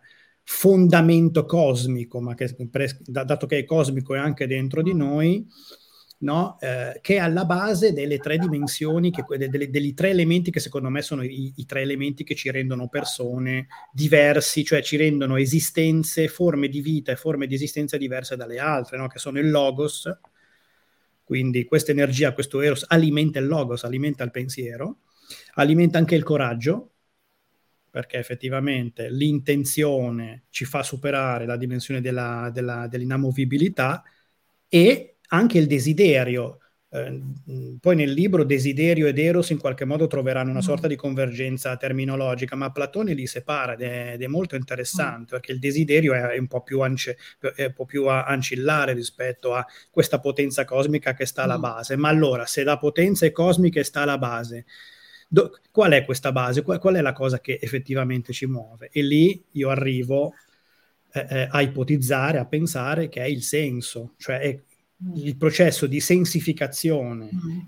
fondamento 0.54 1.46
cosmico, 1.46 2.22
ma 2.22 2.36
che, 2.36 2.56
dato 3.06 3.48
che 3.48 3.60
è 3.60 3.64
cosmico 3.64 4.14
è 4.14 4.20
anche 4.20 4.46
dentro 4.48 4.84
di 4.84 4.94
noi, 4.94 5.48
no? 6.20 6.60
eh, 6.60 7.00
che 7.02 7.16
è 7.16 7.20
alla 7.20 7.46
base 7.46 7.94
delle 7.94 8.20
tre 8.20 8.38
dimensioni, 8.38 9.12
che, 9.12 9.24
delle, 9.38 9.70
degli 9.70 9.94
tre 9.94 10.10
elementi 10.10 10.52
che 10.52 10.60
secondo 10.60 10.90
me 10.90 11.02
sono 11.02 11.24
i, 11.24 11.54
i, 11.56 11.66
tre 11.66 11.82
elementi 11.82 12.26
che 12.26 12.36
ci 12.36 12.52
rendono 12.52 12.90
persone 12.90 13.68
diversi, 13.94 14.66
cioè 14.66 14.84
ci 14.84 14.98
rendono 14.98 15.38
esistenze, 15.38 16.28
forme 16.28 16.68
di 16.68 16.82
vita 16.82 17.14
e 17.14 17.16
forme 17.16 17.48
di 17.48 17.56
esistenza 17.56 17.96
diverse 17.98 18.36
dalle 18.36 18.60
altre, 18.60 18.98
no? 18.98 19.08
che 19.08 19.20
sono 19.20 19.40
il 19.40 19.50
logos, 19.50 20.12
quindi 21.24 21.64
questa 21.64 21.92
energia, 21.92 22.34
questo 22.34 22.60
eros 22.60 22.86
alimenta 22.88 23.40
il 23.40 23.48
logos, 23.48 23.86
alimenta 23.86 24.24
il 24.26 24.32
pensiero, 24.32 24.98
alimenta 25.56 25.98
anche 25.98 26.16
il 26.16 26.24
coraggio, 26.24 26.91
perché 27.92 28.18
effettivamente 28.18 29.10
l'intenzione 29.10 30.46
ci 30.50 30.64
fa 30.64 30.82
superare 30.82 31.46
la 31.46 31.58
dimensione 31.58 32.00
della, 32.00 32.50
della, 32.52 32.88
dell'inamovibilità 32.88 34.02
e 34.70 35.18
anche 35.28 35.58
il 35.58 35.68
desiderio. 35.68 36.58
Eh, 36.94 37.22
poi 37.80 37.96
nel 37.96 38.12
libro 38.12 38.44
desiderio 38.44 39.08
ed 39.08 39.18
eros 39.18 39.50
in 39.50 39.60
qualche 39.60 39.86
modo 39.86 40.08
troveranno 40.08 40.50
una 40.50 40.60
mm. 40.60 40.64
sorta 40.64 40.88
di 40.88 40.96
convergenza 40.96 41.76
terminologica, 41.76 42.56
ma 42.56 42.72
Platone 42.72 43.14
li 43.14 43.28
separa 43.28 43.74
ed 43.74 43.82
è, 43.82 44.12
ed 44.14 44.22
è 44.22 44.28
molto 44.28 44.56
interessante 44.56 45.24
mm. 45.24 45.38
perché 45.38 45.52
il 45.52 45.60
desiderio 45.60 46.14
è, 46.14 46.38
un 46.38 46.48
po' 46.48 46.64
più, 46.64 46.80
ance, 46.80 47.18
un 47.42 47.74
po' 47.74 47.86
più 47.86 48.08
ancillare 48.08 48.94
rispetto 48.94 49.54
a 49.54 49.66
questa 49.90 50.22
potenza 50.22 50.64
cosmica 50.64 51.14
che 51.14 51.26
sta 51.26 51.44
alla 51.44 51.58
mm. 51.58 51.62
base. 51.62 51.96
Ma 51.98 52.08
allora, 52.08 52.46
se 52.46 52.64
la 52.64 52.78
potenza 52.78 53.26
è 53.26 53.32
cosmica 53.32 53.82
e 53.82 53.84
sta 53.84 54.02
alla 54.02 54.18
base, 54.18 54.66
do, 55.32 55.58
qual 55.72 55.94
è 55.94 56.04
questa 56.04 56.34
base, 56.34 56.62
qual, 56.62 56.78
qual, 56.78 56.96
è 56.96 57.02
la 57.02 57.14
cosa 57.14 57.40
che 57.40 57.58
effettivamente 57.62 58.34
ci 58.34 58.46
muove. 58.46 58.90
E 58.92 59.02
lì 59.02 59.42
io 59.52 59.70
arrivo 59.70 60.34
eh, 61.14 61.26
eh, 61.30 61.48
a 61.50 61.62
ipotizzare, 61.62 62.38
a 62.38 62.46
pensare 62.46 63.08
che 63.08 63.22
è 63.22 63.28
il 63.28 63.42
senso, 63.42 64.14
cioè 64.18 64.40
è 64.40 64.62
il 65.16 65.38
processo 65.38 65.88
di 65.88 66.02
sensificazione 66.02 67.30
mm. 67.34 67.60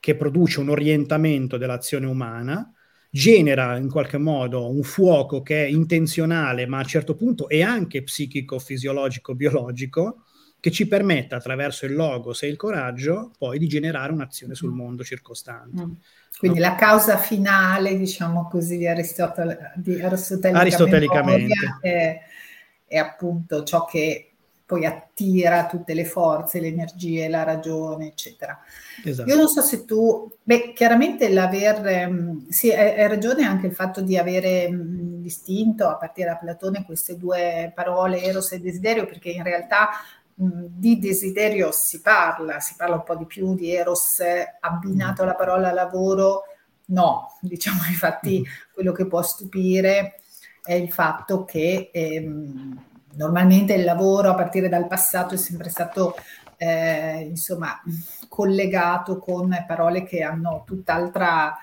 che 0.00 0.16
produce 0.16 0.60
un 0.60 0.70
orientamento 0.70 1.58
dell'azione 1.58 2.06
umana, 2.06 2.72
genera 3.10 3.76
in 3.76 3.90
qualche 3.90 4.16
modo 4.16 4.70
un 4.70 4.82
fuoco 4.82 5.42
che 5.42 5.66
è 5.66 5.68
intenzionale, 5.68 6.66
ma 6.66 6.78
a 6.78 6.80
un 6.80 6.86
certo 6.86 7.14
punto 7.14 7.46
è 7.46 7.60
anche 7.60 8.02
psichico, 8.02 8.58
fisiologico, 8.58 9.34
biologico, 9.34 10.24
che 10.62 10.70
ci 10.70 10.86
permetta 10.86 11.34
attraverso 11.34 11.86
il 11.86 11.94
logos 11.94 12.44
e 12.44 12.46
il 12.46 12.54
coraggio 12.54 13.32
poi 13.36 13.58
di 13.58 13.66
generare 13.66 14.12
un'azione 14.12 14.54
sul 14.54 14.70
mondo 14.70 15.02
circostante. 15.02 15.84
Mm. 15.84 15.92
Quindi 16.38 16.60
no? 16.60 16.68
la 16.68 16.76
causa 16.76 17.16
finale, 17.16 17.96
diciamo 17.96 18.46
così, 18.48 18.76
di, 18.76 18.86
Aristotele, 18.86 19.72
di 19.74 20.00
aristotelica 20.00 20.60
aristotelicamente 20.60 21.78
è, 21.80 22.20
è 22.86 22.96
appunto 22.96 23.64
ciò 23.64 23.84
che 23.86 24.34
poi 24.64 24.86
attira 24.86 25.66
tutte 25.66 25.94
le 25.94 26.04
forze, 26.04 26.60
le 26.60 26.68
energie, 26.68 27.28
la 27.28 27.42
ragione, 27.42 28.06
eccetera. 28.06 28.56
Esatto. 29.04 29.28
Io 29.28 29.34
non 29.34 29.48
so 29.48 29.62
se 29.62 29.84
tu, 29.84 30.32
beh, 30.40 30.74
chiaramente 30.74 31.28
l'aver, 31.28 32.08
um, 32.08 32.48
sì, 32.48 32.70
hai, 32.70 33.08
ragione 33.08 33.44
anche 33.44 33.66
il 33.66 33.74
fatto 33.74 34.00
di 34.00 34.16
avere 34.16 34.68
distinto 34.70 35.88
a 35.88 35.96
partire 35.96 36.28
da 36.28 36.36
Platone 36.36 36.84
queste 36.84 37.18
due 37.18 37.72
parole, 37.74 38.22
eros 38.22 38.52
e 38.52 38.60
desiderio, 38.60 39.06
perché 39.06 39.30
in 39.30 39.42
realtà 39.42 39.88
di 40.68 40.98
desiderio 40.98 41.70
si 41.72 42.00
parla, 42.00 42.60
si 42.60 42.74
parla 42.76 42.96
un 42.96 43.02
po' 43.04 43.16
di 43.16 43.26
più 43.26 43.54
di 43.54 43.74
eros 43.74 44.20
abbinato 44.60 45.22
alla 45.22 45.34
parola 45.34 45.72
lavoro, 45.72 46.42
no, 46.86 47.38
diciamo 47.40 47.80
infatti 47.88 48.40
mm-hmm. 48.40 48.52
quello 48.74 48.92
che 48.92 49.06
può 49.06 49.22
stupire 49.22 50.20
è 50.62 50.74
il 50.74 50.90
fatto 50.90 51.44
che... 51.44 51.90
Ehm, 51.92 52.90
Normalmente 53.14 53.74
il 53.74 53.84
lavoro 53.84 54.30
a 54.30 54.34
partire 54.34 54.70
dal 54.70 54.86
passato 54.86 55.34
è 55.34 55.36
sempre 55.36 55.68
stato 55.68 56.14
eh, 56.56 57.26
insomma, 57.28 57.82
collegato 58.28 59.18
con 59.18 59.64
parole 59.66 60.04
che 60.04 60.22
hanno 60.22 60.62
tutt'altra 60.64 61.54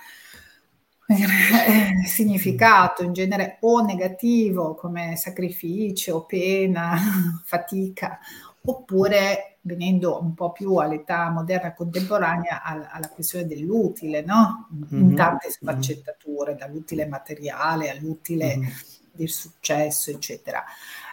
eh, 1.07 2.05
significato, 2.05 3.03
in 3.03 3.13
genere 3.13 3.57
o 3.62 3.81
negativo 3.81 4.75
come 4.75 5.15
sacrificio, 5.15 6.25
pena, 6.25 6.98
fatica, 7.45 8.19
oppure 8.62 9.58
venendo 9.62 10.20
un 10.20 10.34
po' 10.34 10.51
più 10.51 10.75
all'età 10.75 11.30
moderna 11.30 11.74
contemporanea 11.74 12.63
alla, 12.63 12.92
alla 12.92 13.10
questione 13.10 13.46
dell'utile, 13.46 14.22
no? 14.22 14.68
in 14.92 14.98
mm-hmm. 14.98 15.16
tante 15.16 15.48
mm-hmm. 15.48 15.56
sfaccettature, 15.56 16.56
dall'utile 16.56 17.06
materiale 17.06 17.89
all'utile 17.89 18.58
mm-hmm. 18.58 18.70
del 19.12 19.30
successo, 19.30 20.12
eccetera. 20.12 20.63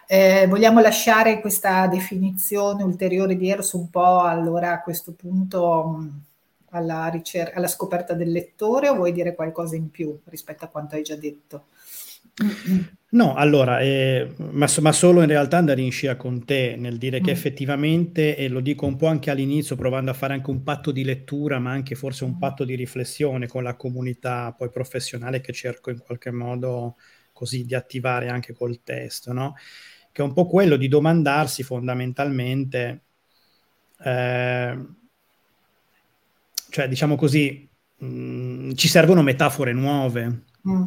Eh, 0.09 0.47
vogliamo 0.49 0.81
lasciare 0.81 1.41
questa 1.41 1.88
definizione 1.88 2.85
ulteriore 2.85 3.37
di 3.37 3.50
Eros 3.50 3.73
un 3.73 3.91
po' 3.91 4.21
allora 4.21 4.71
a 4.71 4.81
questo 4.81 5.12
punto 5.12 6.05
alla, 6.71 7.09
ricer- 7.09 7.57
alla 7.57 7.67
scoperta 7.67 8.15
del 8.15 8.31
lettore 8.31 8.88
o 8.88 8.95
vuoi 8.95 9.12
dire 9.12 9.35
qualcosa 9.35 9.75
in 9.75 9.91
più 9.91 10.17
rispetto 10.26 10.65
a 10.65 10.69
quanto 10.69 10.95
hai 10.95 11.03
già 11.03 11.17
detto? 11.17 11.65
No, 13.09 13.35
allora, 13.35 13.81
eh, 13.81 14.35
ma, 14.37 14.66
ma, 14.81 14.93
solo 14.93 15.23
in 15.23 15.28
realtà 15.28 15.57
andare 15.57 15.81
in 15.81 15.90
scia 15.90 16.16
con 16.16 16.45
te 16.45 16.76
nel 16.76 16.99
dire 16.99 17.21
che 17.21 17.31
mm. 17.31 17.35
effettivamente, 17.35 18.37
e 18.37 18.49
lo 18.49 18.61
dico 18.61 18.85
un 18.85 18.97
po' 18.97 19.07
anche 19.07 19.31
all'inizio, 19.31 19.76
provando 19.76 20.11
a 20.11 20.14
fare 20.14 20.35
anche 20.35 20.50
un 20.50 20.62
patto 20.62 20.90
di 20.90 21.05
lettura, 21.05 21.59
ma 21.59 21.71
anche 21.71 21.95
forse 21.95 22.25
un 22.25 22.33
mm. 22.33 22.38
patto 22.38 22.64
di 22.64 22.75
riflessione 22.75 23.47
con 23.47 23.62
la 23.62 23.75
comunità 23.75 24.52
poi 24.52 24.71
professionale 24.71 25.40
che 25.40 25.52
cerco 25.52 25.90
in 25.90 25.99
qualche 25.99 26.31
modo 26.31 26.97
così 27.33 27.64
di 27.64 27.75
attivare 27.75 28.28
anche 28.28 28.52
col 28.52 28.83
testo, 28.83 29.33
no? 29.33 29.55
che 30.16 30.23
è 30.23 30.25
un 30.25 30.33
po' 30.33 30.47
quello 30.47 30.76
di 30.76 30.88
domandarsi 30.88 31.62
fondamentalmente, 31.62 33.02
eh, 34.02 34.87
cioè 36.71 36.88
diciamo 36.88 37.16
così, 37.16 37.69
mh, 37.99 38.07
mm, 38.07 38.73
ci 38.73 38.88
servono 38.88 39.21
metafore 39.21 39.75
nuove. 39.75 40.45
Mm. 40.66 40.85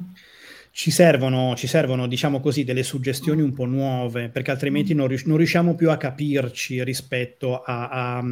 Ci 0.79 0.91
servono, 0.91 1.57
ci 1.57 1.67
servono, 1.67 2.07
diciamo 2.07 2.39
così, 2.39 2.63
delle 2.63 2.83
suggestioni 2.83 3.41
un 3.41 3.51
po' 3.51 3.65
nuove, 3.65 4.29
perché 4.29 4.51
altrimenti 4.51 4.93
non, 4.93 5.07
rius- 5.07 5.25
non 5.25 5.35
riusciamo 5.35 5.75
più 5.75 5.91
a 5.91 5.97
capirci 5.97 6.81
rispetto 6.85 7.61
a, 7.61 7.89
a, 7.89 8.23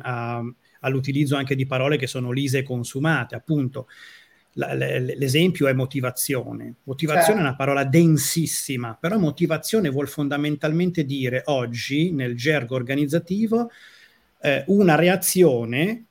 a, 0.00 0.44
all'utilizzo 0.80 1.34
anche 1.34 1.56
di 1.56 1.64
parole 1.64 1.96
che 1.96 2.06
sono 2.06 2.30
lise 2.30 2.58
e 2.58 2.62
consumate. 2.62 3.36
Appunto, 3.36 3.86
l'esempio 4.52 5.66
è 5.66 5.72
motivazione. 5.72 6.74
Motivazione 6.82 7.24
certo. 7.24 7.40
è 7.40 7.46
una 7.46 7.56
parola 7.56 7.84
densissima, 7.84 8.94
però 9.00 9.16
motivazione 9.16 9.88
vuol 9.88 10.06
fondamentalmente 10.06 11.06
dire 11.06 11.40
oggi 11.46 12.12
nel 12.12 12.36
gergo 12.36 12.74
organizzativo 12.74 13.70
eh, 14.42 14.62
una 14.66 14.94
reazione, 14.94 16.04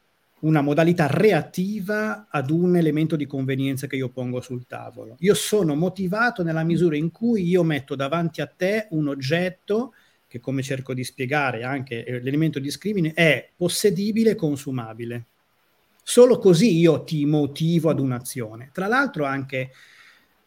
una 0.43 0.61
modalità 0.61 1.07
reattiva 1.07 2.27
ad 2.29 2.49
un 2.49 2.75
elemento 2.75 3.15
di 3.15 3.25
convenienza 3.25 3.87
che 3.87 3.95
io 3.95 4.09
pongo 4.09 4.41
sul 4.41 4.65
tavolo. 4.67 5.15
Io 5.19 5.33
sono 5.33 5.75
motivato 5.75 6.43
nella 6.43 6.63
misura 6.63 6.95
in 6.95 7.11
cui 7.11 7.47
io 7.47 7.63
metto 7.63 7.95
davanti 7.95 8.41
a 8.41 8.47
te 8.47 8.87
un 8.91 9.07
oggetto 9.07 9.93
che 10.27 10.39
come 10.39 10.61
cerco 10.61 10.93
di 10.93 11.03
spiegare 11.03 11.63
anche 11.63 12.03
eh, 12.03 12.19
l'elemento 12.19 12.59
di 12.59 12.65
discrimine 12.65 13.13
è 13.13 13.49
possedibile 13.55 14.31
e 14.31 14.35
consumabile. 14.35 15.25
Solo 16.03 16.37
così 16.37 16.77
io 16.77 17.03
ti 17.03 17.25
motivo 17.25 17.89
ad 17.89 17.99
un'azione. 17.99 18.69
Tra 18.73 18.87
l'altro 18.87 19.25
anche 19.25 19.71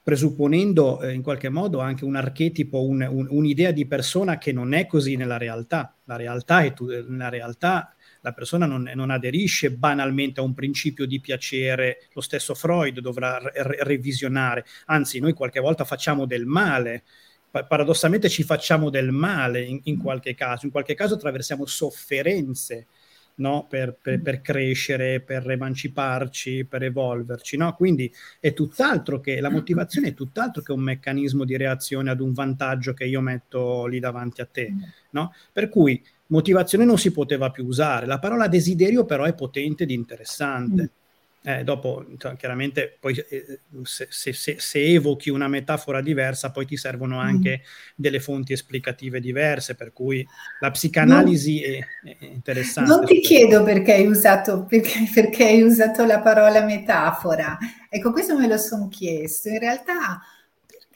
presupponendo 0.03 1.01
eh, 1.01 1.15
in 1.15 1.23
qualche 1.23 1.49
modo 1.49 1.81
anche 1.81 2.05
un 2.05 2.17
archetipo, 2.17 2.85
un, 2.85 3.07
un, 3.11 3.27
un'idea 3.31 3.71
di 3.71 3.87
persona 3.87 4.37
che 4.37 4.53
non 4.53 4.75
è 4.75 4.87
così 4.87 5.17
nella 5.17 5.39
realtà. 5.39 5.95
La 6.05 6.17
realtà 6.17 6.63
è 6.63 6.75
tu, 6.75 6.87
nella 6.87 7.31
realtà 7.31 7.96
la 8.27 8.33
persona 8.33 8.67
non, 8.67 8.91
non, 8.93 9.11
aderisce 9.11 9.71
banalmente 9.71 10.41
a 10.41 10.43
un 10.43 10.53
principio 10.53 11.07
di 11.07 11.21
piacere, 11.21 12.09
lo 12.13 12.21
stesso 12.21 12.55
Freud 12.55 12.99
dovrà 12.99 13.39
re- 13.39 13.85
revisionare, 13.85 14.65
anzi 14.87 15.21
noi 15.21 15.33
qualche 15.33 15.61
volta 15.61 15.85
facciamo 15.85 16.27
del 16.27 16.45
male, 16.45 17.05
paradossalmente 17.49 18.29
ci 18.29 18.43
facciamo 18.43 18.91
del 18.91 19.13
male 19.13 19.63
in, 19.63 19.79
in 19.85 19.99
qualche 19.99 20.35
caso, 20.35 20.67
in 20.67 20.73
qualche 20.73 20.95
caso 20.95 21.15
attraversiamo 21.15 21.67
sofferenze 21.67 22.89
no? 23.37 23.67
per, 23.69 23.97
per, 24.01 24.21
per, 24.21 24.41
crescere, 24.41 25.21
per 25.21 25.49
emanciparci, 25.49 26.65
per 26.65 26.83
evolverci. 26.83 27.57
No? 27.57 27.75
Quindi 27.75 28.13
è 28.41 28.53
tutt'altro 28.53 29.21
che 29.21 29.41
la 29.41 29.51
motivazione 29.51 30.09
è 30.09 30.15
tutt'altro 30.15 30.63
che 30.63 30.73
un 30.73 30.81
meccanismo 30.81 31.45
di 31.45 31.57
reazione 31.57 32.11
ad 32.11 32.21
un 32.21 32.33
vantaggio 32.33 32.93
che 32.93 33.05
io 33.05 33.21
metto 33.21 33.87
lì 33.87 34.01
davanti 34.01 34.41
a 34.41 34.47
te. 34.47 34.73
No? 35.11 35.33
Per 35.53 35.69
cui 35.69 36.03
motivazione 36.29 36.85
non 36.85 36.99
si 36.99 37.13
poteva 37.13 37.51
più 37.51 37.65
usare. 37.65 38.07
La 38.07 38.19
parola 38.19 38.49
desiderio 38.49 39.05
però 39.05 39.25
è 39.25 39.35
potente 39.35 39.85
ed 39.85 39.91
interessante. 39.91 40.83
Mm. 40.83 41.05
Eh, 41.49 41.63
dopo, 41.63 42.05
chiaramente, 42.37 42.97
poi, 42.99 43.15
eh, 43.29 43.61
se, 43.85 44.09
se, 44.11 44.33
se, 44.33 44.57
se, 44.59 44.85
evochi 44.85 45.31
una 45.31 45.47
metafora 45.47 46.03
diversa, 46.03 46.51
poi 46.51 46.67
ti 46.67 46.77
servono 46.77 47.21
anche 47.21 47.61
mm. 47.61 47.93
delle 47.95 48.19
fonti 48.19 48.53
esplicative 48.53 49.21
diverse, 49.21 49.77
per 49.77 49.93
cui 49.93 50.27
la 50.59 50.73
psicanalisi 50.73 51.61
non, 51.61 52.11
è, 52.11 52.17
è, 52.19 52.25
interessante. 52.25 52.91
Non 52.91 53.05
ti 53.05 53.21
chiedo 53.21 53.63
perché 53.63 53.93
hai, 53.93 54.09
usato, 54.09 54.65
perché, 54.65 55.09
perché 55.15 55.45
hai 55.45 55.63
usato 55.63 56.05
la 56.05 56.19
parola 56.19 56.65
metafora. 56.65 57.57
Ecco, 57.89 58.11
questo 58.11 58.37
me 58.37 58.49
lo 58.49 58.59
sono 58.59 58.89
chiesto. 58.89 59.49
In 59.49 59.61
realtà 59.61 60.21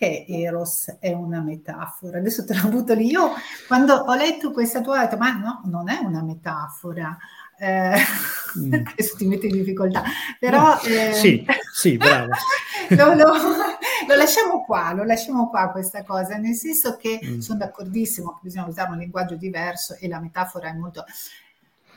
perché 0.00 0.24
Eros 0.26 0.96
è 0.98 1.12
una 1.12 1.40
metafora? 1.40 2.18
Adesso 2.18 2.46
te 2.46 2.54
l'ho 2.54 2.66
avuto 2.66 2.94
lì. 2.94 3.10
Io 3.10 3.32
quando 3.66 3.94
ho 3.94 4.14
letto 4.14 4.50
questa 4.50 4.80
tua, 4.80 4.98
ho 4.98 5.00
detto, 5.02 5.18
ma 5.18 5.32
no, 5.32 5.60
non 5.66 5.90
è 5.90 5.98
una 5.98 6.22
metafora 6.22 7.16
eh, 7.58 7.94
mm. 8.58 8.84
questo 8.94 9.18
ti 9.18 9.26
mette 9.26 9.46
in 9.46 9.52
difficoltà, 9.52 10.02
però... 10.38 10.80
Eh, 10.80 11.12
sì, 11.12 11.44
sì, 11.74 11.98
bravo. 11.98 12.30
lo, 12.88 13.12
lo, 13.12 13.26
lo, 14.08 14.14
lasciamo 14.16 14.64
qua, 14.64 14.94
lo 14.94 15.04
lasciamo 15.04 15.50
qua 15.50 15.68
questa 15.70 16.02
cosa, 16.02 16.38
nel 16.38 16.54
senso 16.54 16.96
che 16.96 17.20
mm. 17.22 17.40
sono 17.40 17.58
d'accordissimo 17.58 18.32
che 18.32 18.40
bisogna 18.44 18.66
usare 18.66 18.92
un 18.92 18.98
linguaggio 18.98 19.36
diverso 19.36 19.94
e 20.00 20.08
la 20.08 20.18
metafora 20.18 20.70
è 20.70 20.72
molto... 20.72 21.04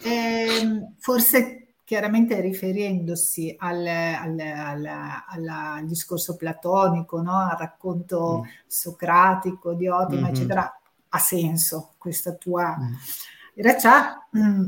Eh, 0.05 0.89
forse 0.97 1.72
chiaramente 1.83 2.39
riferendosi 2.39 3.53
al, 3.57 3.85
al, 3.85 4.39
al, 4.39 4.85
al, 5.47 5.85
discorso 5.85 6.35
platonico, 6.35 7.21
no? 7.21 7.37
al 7.37 7.57
racconto 7.57 8.41
mm. 8.43 8.49
socratico 8.65 9.73
di 9.73 9.87
Otima, 9.87 10.21
mm-hmm. 10.21 10.29
eccetera, 10.29 10.81
ha 11.09 11.19
senso 11.19 11.93
questa 11.97 12.33
tua... 12.33 12.77
Mm. 12.79 12.93
In 13.55 13.63
realtà 13.63 14.27
mm, 14.35 14.67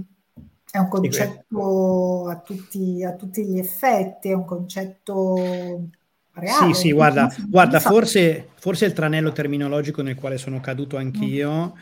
è 0.72 0.77
un 0.77 0.88
concetto 0.89 2.27
a 2.27 2.38
tutti, 2.39 3.03
a 3.03 3.13
tutti 3.13 3.45
gli 3.45 3.57
effetti, 3.57 4.29
è 4.29 4.34
un 4.34 4.45
concetto 4.45 5.88
reale. 6.34 6.74
Sì, 6.74 6.81
sì, 6.81 6.91
guarda, 6.91 7.34
guarda 7.48 7.79
forse, 7.79 8.50
forse 8.55 8.86
il 8.86 8.93
tranello 8.93 9.31
terminologico 9.31 10.01
nel 10.01 10.15
quale 10.15 10.38
sono 10.38 10.60
caduto 10.60 10.98
anch'io 10.98 11.74
mm. 11.74 11.79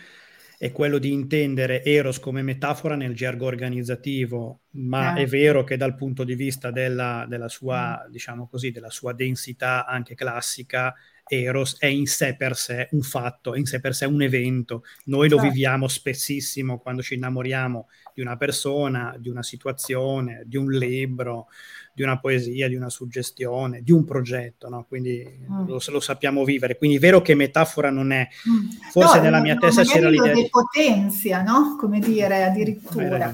è 0.60 0.72
quello 0.72 1.00
di 1.00 1.12
intendere 1.12 1.84
Eros 1.84 2.20
come 2.20 2.44
metafora 2.44 2.96
nel 2.96 3.16
gergo 3.16 3.48
organizzativo, 3.48 4.60
ma 4.74 5.16
eh. 5.16 5.24
è 5.24 5.26
vero 5.28 5.64
che 5.64 5.78
dal 5.78 5.96
punto 5.96 6.24
di 6.24 6.36
vista 6.36 6.72
della, 6.72 7.26
della 7.28 7.50
sua, 7.50 8.06
mm. 8.08 8.12
diciamo 8.12 8.48
così, 8.48 8.72
della 8.72 8.90
sua 8.90 9.14
densità 9.14 9.86
anche 9.86 10.16
classica, 10.16 10.94
Eros 11.26 11.78
è 11.80 11.86
in 11.86 12.06
sé 12.06 12.36
per 12.36 12.56
sé 12.56 12.90
un 12.92 13.02
fatto, 13.02 13.54
è 13.54 13.58
in 13.58 13.66
sé 13.66 13.80
per 13.80 13.96
sé 13.96 14.06
un 14.06 14.22
evento. 14.22 14.84
Noi 15.06 15.30
lo 15.30 15.38
certo. 15.38 15.52
viviamo 15.52 15.88
spessissimo 15.88 16.80
quando 16.80 17.02
ci 17.02 17.14
innamoriamo 17.14 17.88
di 18.14 18.22
una 18.22 18.36
persona, 18.36 19.16
di 19.18 19.30
una 19.30 19.42
situazione, 19.42 20.44
di 20.46 20.58
un 20.58 20.70
libro, 20.70 21.48
di 21.94 22.04
una 22.04 22.20
poesia, 22.20 22.68
di 22.68 22.76
una 22.76 22.90
suggestione, 22.90 23.82
di 23.84 23.92
un 23.92 24.04
progetto, 24.04 24.68
no? 24.68 24.86
quindi 24.88 25.26
mm. 25.50 25.68
lo, 25.68 25.80
lo, 25.86 26.00
sappiamo 26.00 26.44
vivere. 26.44 26.78
Quindi 26.78 26.98
è 26.98 27.00
vero 27.00 27.22
che 27.22 27.36
metafora 27.36 27.90
non 27.90 28.12
è, 28.12 28.28
mm. 28.50 28.90
forse 28.92 29.18
no, 29.18 29.24
nella 29.24 29.40
mia 29.40 29.56
testa 29.56 29.84
c'era 29.84 30.10
l'idea... 30.10 30.34
Di 30.34 30.50
potenzia, 30.50 31.42
no? 31.42 31.78
Come 31.80 32.00
dire, 32.00 32.44
addirittura. 32.44 33.34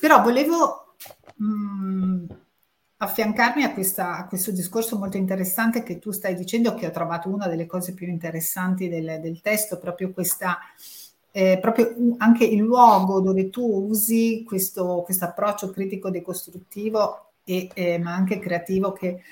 Però 0.00 0.22
volevo... 0.22 0.94
Mh, 1.36 1.44
mm, 1.44 2.24
affiancarmi 3.02 3.62
a, 3.62 3.72
questa, 3.72 4.18
a, 4.18 4.26
questo 4.26 4.50
discorso 4.50 4.98
molto 4.98 5.16
interessante 5.16 5.82
che 5.82 5.98
tu 5.98 6.10
stai 6.10 6.34
dicendo, 6.34 6.74
che 6.74 6.86
ho 6.86 6.90
trovato 6.90 7.30
una 7.30 7.48
delle 7.48 7.64
cose 7.64 7.94
più 7.94 8.06
interessanti 8.06 8.88
del, 8.88 9.20
del 9.22 9.40
testo, 9.40 9.78
proprio 9.78 10.12
questa, 10.12 10.58
eh, 11.30 11.58
proprio 11.60 11.94
anche 12.18 12.44
il 12.44 12.58
luogo 12.58 13.20
dove 13.20 13.48
tu 13.48 13.86
usi 13.88 14.44
questo 14.46 15.06
approccio 15.20 15.70
critico 15.70 16.10
decostruttivo 16.10 17.30
e, 17.42 17.70
eh, 17.72 17.98
ma 17.98 18.12
anche 18.12 18.38
creativo 18.38 18.92
che, 18.92 19.22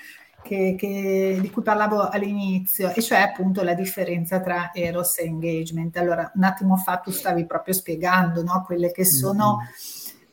che, 0.41 0.73
che, 0.75 1.37
di 1.39 1.49
cui 1.51 1.61
parlavo 1.61 2.09
all'inizio, 2.09 2.91
e 2.91 3.03
cioè 3.03 3.19
appunto 3.19 3.61
la 3.61 3.75
differenza 3.75 4.39
tra 4.39 4.71
eros 4.73 5.19
e 5.19 5.25
engagement. 5.25 5.95
Allora, 5.97 6.31
un 6.33 6.43
attimo 6.43 6.75
fa 6.75 6.97
tu 6.97 7.11
stavi 7.11 7.45
proprio 7.45 7.75
spiegando 7.75 8.41
no? 8.41 8.63
quelle 8.65 8.91
che 8.91 9.05
sono 9.05 9.57
mm-hmm. 9.57 9.67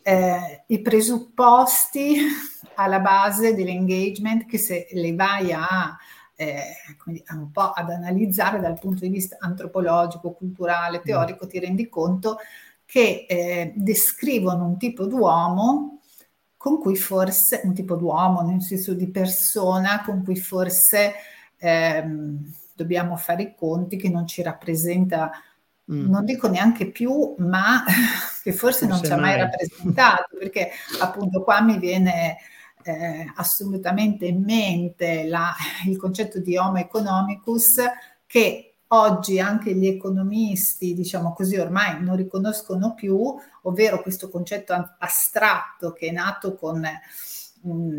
Eh, 0.08 0.62
i 0.68 0.80
presupposti 0.82 2.18
alla 2.76 3.00
base 3.00 3.56
dell'engagement 3.56 4.46
che 4.46 4.56
se 4.56 4.86
le 4.92 5.12
vai 5.16 5.52
a, 5.52 5.96
eh, 6.36 6.62
un 7.32 7.50
po' 7.50 7.72
ad 7.72 7.90
analizzare 7.90 8.60
dal 8.60 8.78
punto 8.78 9.00
di 9.00 9.08
vista 9.08 9.36
antropologico, 9.40 10.30
culturale, 10.30 11.02
teorico, 11.02 11.48
ti 11.48 11.58
rendi 11.58 11.88
conto 11.88 12.36
che 12.84 13.26
eh, 13.28 13.72
descrivono 13.74 14.64
un 14.64 14.78
tipo 14.78 15.06
d'uomo 15.06 16.02
con 16.56 16.78
cui 16.78 16.94
forse, 16.94 17.62
un 17.64 17.74
tipo 17.74 17.96
d'uomo 17.96 18.42
nel 18.42 18.62
senso 18.62 18.94
di 18.94 19.08
persona, 19.10 20.02
con 20.04 20.22
cui 20.22 20.36
forse 20.36 21.14
ehm, 21.56 22.52
dobbiamo 22.74 23.16
fare 23.16 23.42
i 23.42 23.54
conti 23.56 23.96
che 23.96 24.08
non 24.08 24.24
ci 24.24 24.40
rappresenta, 24.42 25.32
mm. 25.90 26.08
non 26.08 26.24
dico 26.24 26.48
neanche 26.48 26.92
più, 26.92 27.34
ma 27.38 27.82
che 28.46 28.52
forse 28.52 28.86
non, 28.86 28.98
non 28.98 29.04
ci 29.04 29.10
ha 29.10 29.16
mai 29.16 29.36
rappresentato, 29.36 30.28
perché 30.38 30.70
appunto 31.00 31.42
qua 31.42 31.60
mi 31.62 31.78
viene 31.78 32.36
eh, 32.84 33.32
assolutamente 33.34 34.26
in 34.26 34.44
mente 34.44 35.24
la, 35.24 35.52
il 35.86 35.96
concetto 35.96 36.38
di 36.38 36.56
homo 36.56 36.78
economicus 36.78 37.80
che 38.24 38.74
oggi 38.86 39.40
anche 39.40 39.74
gli 39.74 39.88
economisti, 39.88 40.94
diciamo 40.94 41.32
così, 41.32 41.56
ormai 41.56 42.00
non 42.00 42.14
riconoscono 42.14 42.94
più, 42.94 43.34
ovvero 43.62 44.00
questo 44.00 44.28
concetto 44.28 44.94
astratto 44.96 45.90
che 45.90 46.06
è 46.06 46.12
nato 46.12 46.54
con 46.54 46.86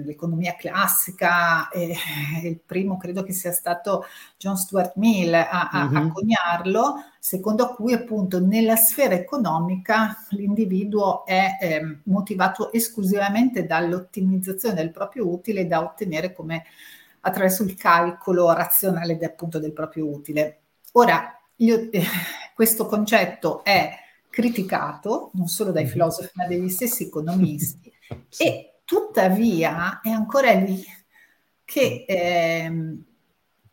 l'economia 0.03 0.55
classica, 0.55 1.69
eh, 1.69 1.95
il 2.43 2.59
primo 2.65 2.97
credo 2.97 3.23
che 3.23 3.33
sia 3.33 3.51
stato 3.51 4.05
John 4.37 4.57
Stuart 4.57 4.93
Mill 4.95 5.33
a, 5.33 5.69
a, 5.69 5.85
mm-hmm. 5.85 5.95
a, 5.95 6.11
coniarlo, 6.11 6.95
secondo 7.19 7.73
cui 7.73 7.93
appunto 7.93 8.39
nella 8.39 8.75
sfera 8.75 9.15
economica 9.15 10.25
l'individuo 10.29 11.25
è 11.25 11.57
eh, 11.59 11.99
motivato 12.03 12.71
esclusivamente 12.71 13.65
dall'ottimizzazione 13.65 14.75
del 14.75 14.91
proprio 14.91 15.29
utile 15.29 15.67
da 15.67 15.81
ottenere 15.81 16.33
come 16.33 16.63
attraverso 17.21 17.63
il 17.63 17.75
calcolo 17.75 18.51
razionale 18.53 19.17
appunto 19.23 19.59
del 19.59 19.73
proprio 19.73 20.07
utile. 20.07 20.61
Ora, 20.93 21.37
io, 21.57 21.91
eh, 21.91 22.03
questo 22.53 22.85
concetto 22.85 23.63
è 23.63 24.05
criticato 24.29 25.31
non 25.33 25.47
solo 25.47 25.71
dai 25.71 25.83
mm-hmm. 25.83 25.91
filosofi 25.91 26.29
ma 26.33 26.45
dagli 26.45 26.69
stessi 26.69 27.03
economisti 27.05 27.91
sì. 28.29 28.43
e 28.43 28.76
tuttavia 28.87 29.99
è 29.99 30.07
ancora 30.07 30.53
lì 30.53 30.81
che, 31.65 32.05
eh, 32.07 32.97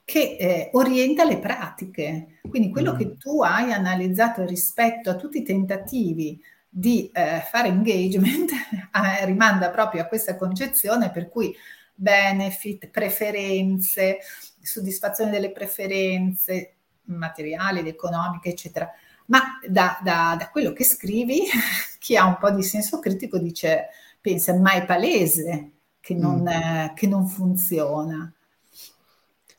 che 0.04 0.36
eh, 0.36 0.70
orienta 0.72 1.22
le 1.22 1.38
pratiche. 1.38 2.40
Quindi 2.48 2.70
quello 2.70 2.94
mm. 2.94 2.96
che 2.96 3.16
tu 3.16 3.40
hai 3.40 3.70
analizzato 3.70 4.44
rispetto 4.44 5.10
a 5.10 5.14
tutti 5.14 5.38
i 5.38 5.44
tentativi 5.44 6.42
di 6.68 7.08
eh, 7.12 7.44
fare 7.48 7.68
engagement 7.68 8.50
eh, 8.90 9.24
rimanda 9.24 9.70
proprio 9.70 10.02
a 10.02 10.06
questa 10.06 10.34
concezione 10.34 11.12
per 11.12 11.28
cui 11.28 11.54
benefit, 11.94 12.88
preferenze, 12.88 14.18
soddisfazione 14.60 15.30
delle 15.30 15.52
preferenze 15.52 16.74
materiali 17.04 17.78
ed 17.78 17.86
economiche, 17.86 18.48
eccetera. 18.48 18.90
Ma 19.26 19.60
da, 19.64 19.96
da, 20.02 20.34
da 20.36 20.48
quello 20.50 20.72
che 20.72 20.82
scrivi, 20.82 21.42
chi 22.00 22.16
ha 22.16 22.26
un 22.26 22.36
po' 22.36 22.50
di 22.50 22.64
senso 22.64 22.98
critico 22.98 23.38
dice 23.38 23.90
pensa, 24.24 24.58
ma 24.58 24.72
è 24.72 24.86
palese 24.86 25.72
che 26.00 26.14
non, 26.14 26.40
mm. 26.40 26.46
eh, 26.46 26.92
che 26.94 27.06
non 27.06 27.26
funziona. 27.26 28.32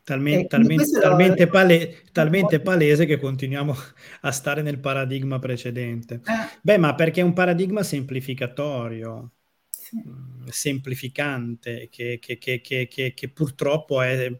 Talmente, 0.03 0.47
talmente, 0.47 0.99
talmente, 0.99 1.47
pale, 1.47 2.01
talmente, 2.11 2.59
palese 2.59 3.05
che 3.05 3.19
continuiamo 3.19 3.75
a 4.21 4.31
stare 4.31 4.63
nel 4.63 4.79
paradigma 4.79 5.37
precedente. 5.37 6.15
Eh. 6.15 6.57
Beh, 6.61 6.77
ma 6.77 6.95
perché 6.95 7.21
è 7.21 7.23
un 7.23 7.33
paradigma 7.33 7.83
semplificatorio, 7.83 9.31
sì. 9.69 9.97
Mm, 9.97 10.47
semplificante, 10.47 11.87
che, 11.91 12.17
che, 12.19 12.37
che, 12.39 12.87
che, 12.87 13.29
purtroppo 13.29 14.01
è, 14.01 14.31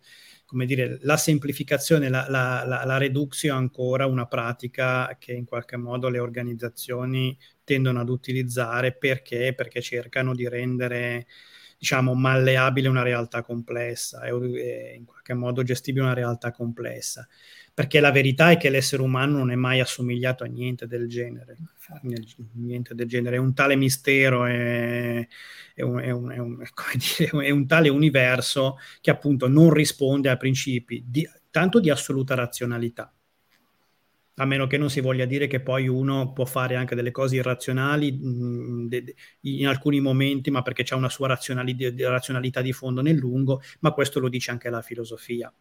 come 0.55 0.65
dire, 0.67 0.99
la 1.01 1.17
semplificazione, 1.17 2.07
la, 2.07 2.27
la, 2.29 2.63
la, 2.65 2.85
la 2.85 2.97
reduzione 2.97 3.59
ancora 3.59 4.05
una 4.05 4.25
pratica 4.25 5.17
che 5.19 5.33
in 5.33 5.43
qualche 5.43 5.75
modo 5.75 6.07
le 6.07 6.17
organizzazioni 6.17 7.37
tendono 7.65 7.99
ad 7.99 8.07
utilizzare 8.07 8.93
perché? 8.95 9.53
Perché 9.53 9.81
cercano 9.81 10.33
di 10.33 10.47
rendere 10.47 11.27
diciamo 11.77 12.13
malleabile 12.13 12.87
una 12.87 13.03
realtà 13.03 13.41
complessa 13.41 14.21
e, 14.23 14.29
e 14.31 14.95
in 14.95 15.03
qualche 15.03 15.33
modo 15.33 15.61
gestibile 15.61 16.05
una 16.05 16.13
realtà 16.13 16.51
complessa 16.51 17.27
perché 17.75 17.99
la 17.99 18.11
verità 18.11 18.51
è 18.51 18.57
che 18.57 18.69
l'essere 18.69 19.01
umano 19.01 19.39
non 19.39 19.51
è 19.51 19.55
mai 19.55 19.81
assomigliato 19.81 20.45
a 20.45 20.47
niente 20.47 20.87
del 20.87 21.09
genere. 21.09 21.57
Niente 22.53 22.95
del 22.95 23.05
genere. 23.05 23.35
È 23.35 23.39
un 23.39 23.53
tale 23.53 23.75
mistero 23.75 24.45
è, 24.45 25.27
è, 25.73 25.81
un, 25.81 25.99
è, 25.99 26.09
un, 26.09 26.31
è 26.31 26.37
un, 26.37 26.63
dire, 27.17 27.51
un, 27.51 27.67
tale 27.67 27.89
universo 27.89 28.77
che 29.01 29.11
appunto 29.11 29.49
non 29.49 29.73
risponde 29.73 30.29
a 30.29 30.37
principi 30.37 31.03
di, 31.05 31.29
tanto 31.51 31.81
di 31.81 31.89
assoluta 31.89 32.33
razionalità. 32.33 33.13
A 34.37 34.45
meno 34.45 34.67
che 34.67 34.77
non 34.77 34.89
si 34.89 35.01
voglia 35.01 35.25
dire 35.25 35.47
che 35.47 35.59
poi 35.59 35.89
uno 35.89 36.31
può 36.31 36.45
fare 36.45 36.75
anche 36.77 36.95
delle 36.95 37.11
cose 37.11 37.35
irrazionali 37.35 38.13
mh, 38.13 38.27
mm, 38.27 38.87
de, 38.87 39.03
de, 39.03 39.15
in 39.41 39.67
alcuni 39.67 39.99
momenti, 39.99 40.49
ma 40.49 40.61
perché 40.61 40.83
c'è 40.83 40.95
una 40.95 41.09
sua 41.09 41.27
razionali, 41.27 41.75
razionalità 41.97 42.61
di 42.61 42.71
fondo 42.71 43.01
nel 43.01 43.17
lungo, 43.17 43.61
ma 43.81 43.91
questo 43.91 44.21
lo 44.21 44.29
dice 44.29 44.51
anche 44.51 44.69
la 44.69 44.81
filosofia. 44.81 45.53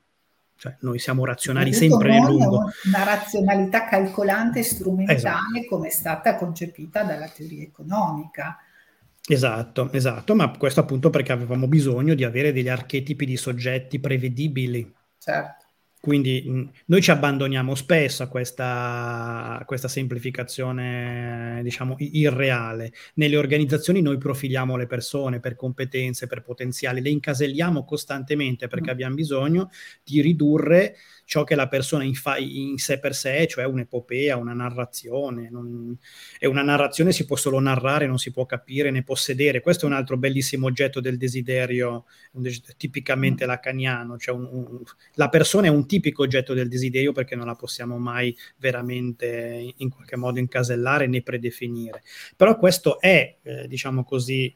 Cioè, 0.56 0.76
noi 0.80 0.98
siamo 0.98 1.24
razionali 1.24 1.72
sempre 1.72 2.10
nel 2.10 2.22
lungo. 2.22 2.70
Una 2.84 3.04
razionalità 3.04 3.86
calcolante 3.86 4.60
e 4.60 4.62
strumentale 4.62 5.16
esatto. 5.16 5.66
come 5.68 5.88
è 5.88 5.90
stata 5.90 6.36
concepita 6.36 7.02
dalla 7.02 7.28
teoria 7.28 7.62
economica. 7.62 8.58
Esatto, 9.26 9.90
esatto, 9.92 10.34
ma 10.34 10.50
questo 10.56 10.80
appunto 10.80 11.10
perché 11.10 11.32
avevamo 11.32 11.66
bisogno 11.66 12.14
di 12.14 12.24
avere 12.24 12.52
degli 12.52 12.68
archetipi 12.68 13.24
di 13.24 13.36
soggetti 13.36 13.98
prevedibili. 13.98 14.94
Certo 15.18 15.63
quindi 16.04 16.44
mh, 16.46 16.70
noi 16.88 17.00
ci 17.00 17.10
abbandoniamo 17.10 17.74
spesso 17.74 18.22
a 18.22 18.28
questa, 18.28 19.56
a 19.58 19.64
questa, 19.64 19.88
semplificazione, 19.88 21.60
diciamo, 21.62 21.94
irreale. 21.96 22.92
Nelle 23.14 23.38
organizzazioni 23.38 24.02
noi 24.02 24.18
profiliamo 24.18 24.76
le 24.76 24.86
persone 24.86 25.40
per 25.40 25.56
competenze, 25.56 26.26
per 26.26 26.42
potenziali, 26.42 27.00
le 27.00 27.08
incaselliamo 27.08 27.86
costantemente 27.86 28.66
perché 28.66 28.90
mm. 28.90 28.92
abbiamo 28.92 29.14
bisogno 29.14 29.70
di 30.02 30.20
ridurre 30.20 30.94
ciò 31.24 31.44
che 31.44 31.54
la 31.54 31.68
persona 31.68 32.04
in, 32.04 32.14
fa- 32.14 32.38
in 32.38 32.76
sé 32.78 32.98
per 32.98 33.14
sé, 33.14 33.46
cioè 33.48 33.64
un'epopea, 33.64 34.36
una 34.36 34.52
narrazione. 34.52 35.48
Non... 35.50 35.96
E 36.38 36.46
una 36.46 36.62
narrazione 36.62 37.12
si 37.12 37.24
può 37.24 37.36
solo 37.36 37.58
narrare, 37.60 38.06
non 38.06 38.18
si 38.18 38.30
può 38.30 38.46
capire 38.46 38.90
né 38.90 39.02
possedere. 39.02 39.60
Questo 39.60 39.86
è 39.86 39.88
un 39.88 39.94
altro 39.94 40.16
bellissimo 40.16 40.66
oggetto 40.66 41.00
del 41.00 41.16
desiderio, 41.16 42.04
des- 42.32 42.62
tipicamente 42.76 43.44
mm. 43.44 43.48
lacaniano. 43.48 44.18
Cioè 44.18 44.34
un, 44.34 44.48
un... 44.50 44.82
la 45.14 45.28
persona 45.28 45.66
è 45.66 45.70
un 45.70 45.86
tipico 45.86 46.22
oggetto 46.22 46.54
del 46.54 46.68
desiderio 46.68 47.12
perché 47.12 47.34
non 47.34 47.46
la 47.46 47.54
possiamo 47.54 47.98
mai 47.98 48.36
veramente 48.58 49.72
in 49.76 49.88
qualche 49.88 50.16
modo 50.16 50.38
incasellare 50.38 51.06
né 51.06 51.22
predefinire. 51.22 52.02
Però 52.36 52.56
questo 52.58 53.00
è, 53.00 53.36
eh, 53.42 53.68
diciamo 53.68 54.04
così, 54.04 54.54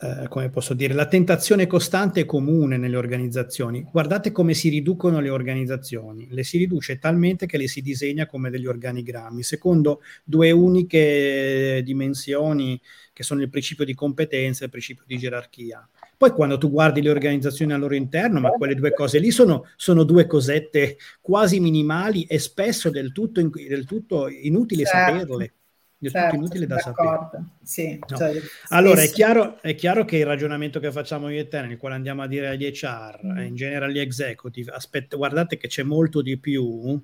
eh, 0.00 0.26
come 0.28 0.50
posso 0.50 0.74
dire, 0.74 0.92
la 0.92 1.06
tentazione 1.06 1.66
costante 1.66 2.20
e 2.20 2.24
comune 2.24 2.76
nelle 2.76 2.96
organizzazioni. 2.96 3.86
Guardate 3.90 4.32
come 4.32 4.52
si 4.52 4.68
riducono 4.68 5.20
le 5.20 5.30
organizzazioni. 5.30 6.26
Le 6.30 6.42
si 6.42 6.58
riduce 6.58 6.98
talmente 6.98 7.46
che 7.46 7.56
le 7.56 7.68
si 7.68 7.80
disegna 7.80 8.26
come 8.26 8.50
degli 8.50 8.66
organigrammi, 8.66 9.42
secondo 9.42 10.00
due 10.24 10.50
uniche 10.50 11.80
dimensioni 11.84 12.80
che 13.12 13.22
sono 13.22 13.42
il 13.42 13.48
principio 13.48 13.84
di 13.84 13.94
competenza 13.94 14.62
e 14.62 14.64
il 14.64 14.70
principio 14.72 15.04
di 15.06 15.16
gerarchia. 15.16 15.88
Poi 16.16 16.30
quando 16.30 16.58
tu 16.58 16.70
guardi 16.70 17.00
le 17.00 17.10
organizzazioni 17.10 17.72
al 17.72 17.80
loro 17.80 17.94
interno, 17.94 18.40
ma 18.40 18.50
quelle 18.50 18.74
due 18.74 18.92
cose 18.92 19.18
lì 19.18 19.30
sono, 19.30 19.66
sono 19.76 20.02
due 20.02 20.26
cosette 20.26 20.96
quasi 21.20 21.60
minimali 21.60 22.24
e 22.24 22.38
spesso 22.38 22.90
del 22.90 23.12
tutto, 23.12 23.40
del 23.40 23.84
tutto 23.84 24.28
inutili 24.28 24.84
certo. 24.84 25.18
saperle. 25.18 25.54
Del 26.04 26.12
certo, 26.12 26.36
tutto 26.36 26.44
inutile 26.44 26.66
da 26.66 26.78
sapere. 26.78 27.44
Sì, 27.62 27.98
no. 27.98 28.16
cioè, 28.16 28.40
allora 28.68 29.00
è 29.00 29.08
chiaro, 29.08 29.60
è 29.62 29.74
chiaro, 29.74 30.04
che 30.04 30.18
il 30.18 30.26
ragionamento 30.26 30.80
che 30.80 30.92
facciamo 30.92 31.30
io 31.30 31.40
e 31.40 31.48
te, 31.48 31.62
nel 31.62 31.78
quale 31.78 31.94
andiamo 31.94 32.22
a 32.22 32.26
dire 32.26 32.48
agli 32.48 32.64
HR, 32.64 33.20
mm. 33.24 33.38
in 33.38 33.54
genere 33.54 33.86
agli 33.86 33.98
executive, 33.98 34.70
aspetta, 34.72 35.16
guardate 35.16 35.56
che 35.56 35.68
c'è 35.68 35.82
molto 35.82 36.20
di 36.20 36.38
più, 36.38 37.02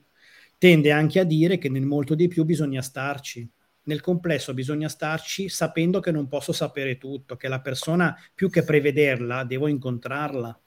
tende 0.59 0.93
anche 0.93 1.19
a 1.19 1.25
dire 1.25 1.57
che 1.57 1.71
nel 1.71 1.87
molto 1.87 2.15
di 2.15 2.29
più 2.29 2.45
bisogna 2.45 2.83
starci 2.83 3.51
nel 3.83 4.01
complesso 4.01 4.55
bisogna 4.55 4.89
starci 4.89 5.49
sapendo 5.49 6.01
che 6.01 6.11
non 6.11 6.29
posso 6.29 6.53
sapere 6.53 6.99
tutto, 6.99 7.37
che 7.37 7.49
la 7.49 7.61
persona 7.61 8.17
più 8.35 8.51
che 8.51 8.63
prevederla 8.63 9.45
devo 9.45 9.67
incontrarla, 9.67 10.61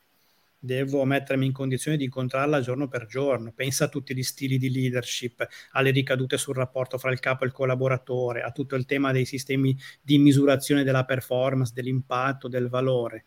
devo 0.64 1.04
mettermi 1.04 1.46
in 1.46 1.52
condizione 1.52 1.98
di 1.98 2.06
incontrarla 2.06 2.62
giorno 2.62 2.88
per 2.88 3.06
giorno. 3.06 3.52
Pensa 3.52 3.86
a 3.86 3.88
tutti 3.90 4.16
gli 4.16 4.24
stili 4.24 4.58
di 4.58 4.72
leadership, 4.72 5.46
alle 5.72 5.92
ricadute 5.92 6.38
sul 6.38 6.56
rapporto 6.56 6.98
fra 6.98 7.12
il 7.12 7.20
capo 7.20 7.44
e 7.44 7.48
il 7.48 7.54
collaboratore, 7.54 8.44
a 8.44 8.52
tutto 8.52 8.76
il 8.76 8.86
tema 8.86 9.12
dei 9.12 9.26
sistemi 9.26 9.78
di 10.02 10.18
misurazione 10.20 10.84
della 10.84 11.04
performance, 11.04 11.74
dell'impatto, 11.76 12.48
del 12.48 12.70
valore. 12.70 13.26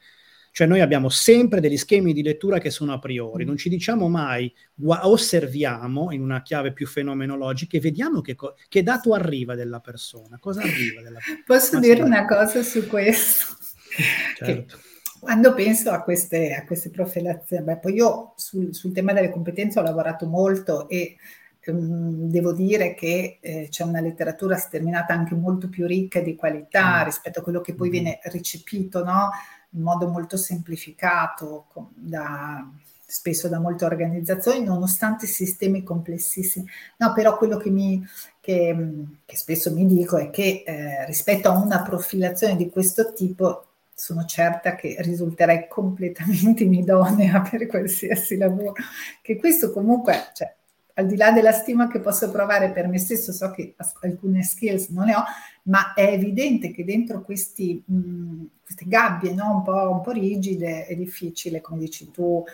Cioè 0.51 0.67
noi 0.67 0.81
abbiamo 0.81 1.11
sempre 1.11 1.61
degli 1.61 1.77
schemi 1.77 2.15
di 2.15 2.23
lettura 2.23 2.59
che 2.59 2.71
sono 2.71 2.95
a 2.95 2.99
priori, 2.99 3.45
mm. 3.45 3.47
non 3.47 3.59
ci 3.59 3.69
diciamo 3.69 4.09
mai, 4.09 4.51
osserviamo 4.87 6.13
in 6.13 6.23
una 6.23 6.41
chiave 6.41 6.73
più 6.73 6.87
fenomenologica 6.87 7.77
e 7.77 7.81
vediamo 7.81 8.23
che, 8.23 8.35
co- 8.35 8.55
che 8.67 8.83
dato 8.83 9.13
arriva 9.13 9.55
della 9.55 9.81
persona, 9.81 10.39
cosa 10.39 10.63
arriva 10.63 11.03
della 11.03 11.19
persona. 11.19 11.43
Posso 11.45 11.79
dire 11.79 12.01
una 12.01 12.25
cosa 12.25 12.63
su 12.63 12.87
questo? 12.87 13.55
certo. 14.37 14.86
Quando 15.21 15.55
penso 15.55 15.91
a 15.91 16.03
queste, 16.03 16.55
a 16.55 16.65
queste 16.65 16.91
profilazioni, 16.91 17.65
beh, 17.65 17.79
poi 17.79 17.95
io 17.95 18.33
sul, 18.37 18.75
sul 18.75 18.93
tema 18.93 19.13
delle 19.13 19.31
competenze 19.31 19.79
ho 19.79 19.83
lavorato 19.83 20.27
molto 20.27 20.89
e 20.89 21.17
ehm, 21.61 22.29
devo 22.29 22.53
dire 22.53 22.95
che 22.95 23.39
eh, 23.41 23.69
c'è 23.71 23.85
una 23.85 24.01
letteratura 24.01 24.57
sterminata 24.57 25.15
anche 25.15 25.35
molto 25.35 25.69
più 25.69 25.87
ricca 25.87 26.21
di 26.21 26.37
qualità 26.37 27.03
mm. 27.03 27.05
rispetto 27.05 27.41
a 27.41 27.43
quello 27.43 27.61
che 27.61 27.75
poi 27.75 27.89
mm. 27.89 27.93
viene 27.93 28.19
recepito 28.25 29.05
no? 29.05 29.31
in 29.71 29.83
modo 29.83 30.09
molto 30.09 30.37
semplificato 30.37 31.67
da, 31.95 32.69
spesso 33.05 33.49
da 33.49 33.61
molte 33.61 33.85
organizzazioni, 33.85 34.65
nonostante 34.65 35.27
sistemi 35.27 35.83
complessissimi. 35.83 36.67
No, 36.99 37.13
però 37.13 37.37
quello 37.37 37.57
che, 37.57 37.71
mi, 37.71 38.05
che, 38.41 39.05
che 39.25 39.37
spesso 39.37 39.73
mi 39.73 39.87
dico 39.87 40.17
è 40.17 40.31
che 40.31 40.63
eh, 40.67 41.07
rispetto 41.07 41.49
a 41.49 41.59
una 41.59 41.83
profilazione 41.83 42.57
di 42.57 42.69
questo 42.69 43.13
tipo 43.13 43.66
sono 43.99 44.27
certa 44.27 44.75
che 44.75 44.97
risulterei 44.99 45.67
completamente 45.69 46.63
inidonea 46.65 47.41
per 47.41 47.67
qualsiasi 47.67 48.37
lavoro, 48.37 48.75
che 49.23 49.37
questo 49.37 49.73
comunque, 49.73 50.31
cioè, 50.35 50.55
al 50.99 51.07
di 51.07 51.17
là 51.17 51.31
della 51.31 51.53
stima 51.53 51.89
che 51.89 52.01
posso 52.01 52.31
provare 52.31 52.71
per 52.71 52.89
me 52.89 52.99
stesso, 52.99 53.33
so 53.33 53.51
che 53.51 53.75
alcune 54.03 54.43
skills 54.43 54.89
non 54.89 55.07
ne 55.07 55.15
ho, 55.15 55.25
ma 55.65 55.95
è 55.95 56.13
evidente 56.13 56.71
che 56.71 56.85
dentro 56.85 57.23
questi, 57.23 57.83
mh, 57.85 58.45
queste 58.65 58.85
gabbie 58.87 59.33
no? 59.33 59.57
un, 59.57 59.63
po', 59.63 59.91
un, 59.91 60.01
po', 60.03 60.13
rigide 60.13 60.87
è 60.87 60.95
difficile, 60.95 61.61
come 61.61 61.81
dici 61.81 62.11
tu, 62.11 62.23
uh, 62.23 62.45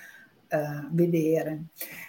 vedere. 0.90 1.64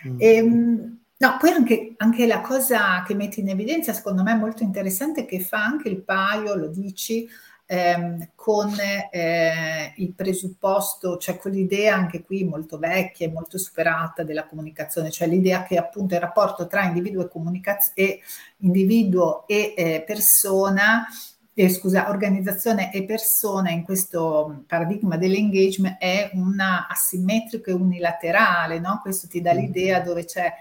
Mm. 0.08 0.16
E, 0.20 0.36
ehm, 0.36 0.98
no, 1.18 1.38
poi 1.40 1.50
anche, 1.52 1.94
anche, 1.98 2.26
la 2.26 2.42
cosa 2.42 3.04
che 3.04 3.14
metti 3.14 3.40
in 3.40 3.50
evidenza, 3.50 3.94
secondo 3.94 4.24
me 4.24 4.32
è 4.32 4.38
molto 4.38 4.64
interessante, 4.64 5.26
che 5.26 5.40
fa 5.40 5.64
anche 5.64 5.90
il 5.90 6.02
paio, 6.02 6.56
lo 6.56 6.68
dici, 6.68 7.28
ehm, 7.74 8.30
con 8.36 8.72
eh, 9.12 9.94
il 9.96 10.14
presupposto, 10.14 11.18
cioè 11.18 11.38
quell'idea 11.38 11.96
anche 11.96 12.22
qui 12.24 12.44
molto 12.44 12.78
vecchia 12.78 13.26
e 13.26 13.32
molto 13.32 13.58
superata 13.58 14.22
della 14.24 14.46
comunicazione, 14.46 15.10
cioè 15.10 15.28
l'idea 15.28 15.64
che 15.64 15.78
appunto 15.78 16.14
il 16.14 16.22
rapporto 16.22 16.68
tra 16.68 16.84
individuo 16.84 17.24
e, 17.24 17.30
comunicaz- 17.30 17.92
e, 17.96 18.20
individuo 18.58 19.48
e 19.48 19.74
eh, 19.76 20.04
persona 20.06 21.08
eh, 21.56 21.70
scusa, 21.70 22.10
organizzazione 22.10 22.92
e 22.94 23.06
persona 23.06 23.72
in 23.72 23.84
questo 23.84 24.64
paradigma 24.68 25.18
dell'engagement 25.18 25.98
è 26.00 26.30
una 26.34 26.88
asimmetrico 26.88 27.70
e 27.70 27.74
unilaterale, 27.74 28.80
no? 28.80 29.00
Questo 29.02 29.28
ti 29.28 29.42
dà 29.42 29.54
mm. 29.54 29.58
l'idea 29.58 30.00
dove 30.00 30.26
c'è 30.26 30.52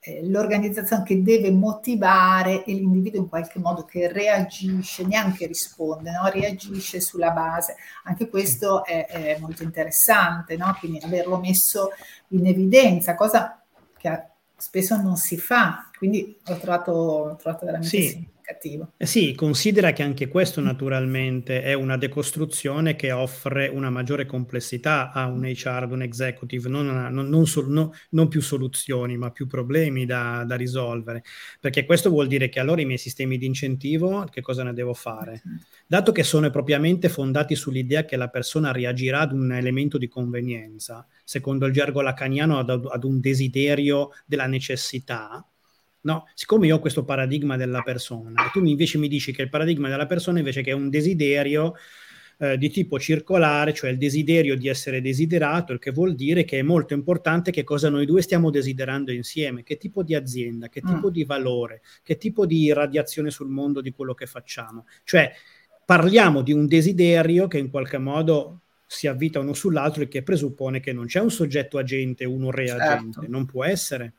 eh, 0.00 0.26
l'organizzazione 0.26 1.02
che 1.04 1.22
deve 1.22 1.50
motivare 1.50 2.64
e 2.64 2.72
l'individuo 2.72 3.20
in 3.20 3.28
qualche 3.28 3.58
modo 3.58 3.84
che 3.84 4.10
reagisce, 4.10 5.04
neanche 5.04 5.46
risponde, 5.46 6.10
no? 6.10 6.28
reagisce 6.28 7.00
sulla 7.00 7.30
base. 7.30 7.76
Anche 8.04 8.28
questo 8.28 8.84
è, 8.84 9.06
è 9.06 9.38
molto 9.38 9.62
interessante, 9.62 10.56
no? 10.56 10.74
quindi 10.78 11.00
averlo 11.02 11.38
messo 11.38 11.90
in 12.28 12.46
evidenza, 12.46 13.14
cosa 13.14 13.62
che 13.96 14.22
spesso 14.56 14.96
non 14.96 15.16
si 15.16 15.36
fa, 15.36 15.90
quindi 15.96 16.38
ho 16.46 16.56
trovato, 16.56 16.92
ho 16.92 17.36
trovato 17.36 17.66
veramente 17.66 17.88
sì 17.88 18.29
significativo. 18.50 18.92
Eh 18.96 19.06
sì, 19.06 19.34
considera 19.34 19.92
che 19.92 20.02
anche 20.02 20.28
questo 20.28 20.60
naturalmente 20.60 21.62
è 21.62 21.72
una 21.74 21.96
decostruzione 21.96 22.96
che 22.96 23.12
offre 23.12 23.68
una 23.68 23.90
maggiore 23.90 24.26
complessità 24.26 25.12
a 25.12 25.26
un 25.26 25.44
HR, 25.44 25.82
ad 25.82 25.92
un 25.92 26.02
executive, 26.02 26.68
non, 26.68 26.88
una, 26.88 27.08
non, 27.08 27.28
non, 27.28 27.46
sol, 27.46 27.68
no, 27.70 27.92
non 28.10 28.28
più 28.28 28.40
soluzioni, 28.40 29.16
ma 29.16 29.30
più 29.30 29.46
problemi 29.46 30.04
da, 30.04 30.44
da, 30.46 30.56
risolvere. 30.56 31.22
Perché 31.60 31.84
questo 31.84 32.10
vuol 32.10 32.26
dire 32.26 32.48
che 32.48 32.60
allora 32.60 32.80
i 32.80 32.86
miei 32.86 32.98
sistemi 32.98 33.38
di 33.38 33.46
incentivo, 33.46 34.26
che 34.30 34.40
cosa 34.40 34.62
ne 34.62 34.72
devo 34.72 34.94
fare? 34.94 35.42
Dato 35.86 36.12
che 36.12 36.22
sono 36.22 36.50
propriamente 36.50 37.08
fondati 37.08 37.54
sull'idea 37.54 38.04
che 38.04 38.16
la 38.16 38.28
persona 38.28 38.72
reagirà 38.72 39.20
ad 39.20 39.32
un 39.32 39.52
elemento 39.52 39.98
di 39.98 40.08
convenienza, 40.08 41.06
secondo 41.24 41.66
il 41.66 41.72
gergo 41.72 42.00
lacaniano 42.00 42.58
ad, 42.58 42.70
ad 42.70 43.04
un 43.04 43.20
desiderio 43.20 44.10
della 44.26 44.46
necessità, 44.46 45.44
No, 46.02 46.26
siccome 46.34 46.66
io 46.66 46.76
ho 46.76 46.80
questo 46.80 47.04
paradigma 47.04 47.56
della 47.56 47.82
persona 47.82 48.46
e 48.46 48.50
tu 48.52 48.64
invece 48.64 48.96
mi 48.96 49.08
dici 49.08 49.32
che 49.32 49.42
il 49.42 49.48
paradigma 49.50 49.88
della 49.88 50.06
persona 50.06 50.38
invece 50.38 50.62
che 50.62 50.70
è 50.70 50.74
un 50.74 50.88
desiderio 50.88 51.74
eh, 52.38 52.56
di 52.56 52.70
tipo 52.70 52.98
circolare, 52.98 53.74
cioè 53.74 53.90
il 53.90 53.98
desiderio 53.98 54.56
di 54.56 54.66
essere 54.66 55.02
desiderato, 55.02 55.74
il 55.74 55.78
che 55.78 55.90
vuol 55.90 56.14
dire 56.14 56.44
che 56.44 56.58
è 56.58 56.62
molto 56.62 56.94
importante 56.94 57.50
che 57.50 57.64
cosa 57.64 57.90
noi 57.90 58.06
due 58.06 58.22
stiamo 58.22 58.48
desiderando 58.48 59.12
insieme, 59.12 59.62
che 59.62 59.76
tipo 59.76 60.02
di 60.02 60.14
azienda, 60.14 60.70
che 60.70 60.80
tipo 60.80 61.08
mm. 61.08 61.12
di 61.12 61.24
valore, 61.24 61.82
che 62.02 62.16
tipo 62.16 62.46
di 62.46 62.72
radiazione 62.72 63.30
sul 63.30 63.48
mondo 63.48 63.82
di 63.82 63.90
quello 63.90 64.14
che 64.14 64.24
facciamo. 64.24 64.86
Cioè 65.04 65.30
parliamo 65.84 66.40
di 66.40 66.52
un 66.52 66.66
desiderio 66.66 67.46
che 67.46 67.58
in 67.58 67.68
qualche 67.68 67.98
modo 67.98 68.62
si 68.86 69.06
avvita 69.06 69.38
uno 69.38 69.52
sull'altro 69.52 70.02
e 70.02 70.08
che 70.08 70.22
presuppone 70.22 70.80
che 70.80 70.94
non 70.94 71.04
c'è 71.04 71.20
un 71.20 71.30
soggetto 71.30 71.76
agente, 71.76 72.24
uno 72.24 72.50
reagente, 72.50 73.20
certo. 73.20 73.30
non 73.30 73.44
può 73.44 73.64
essere 73.64 74.14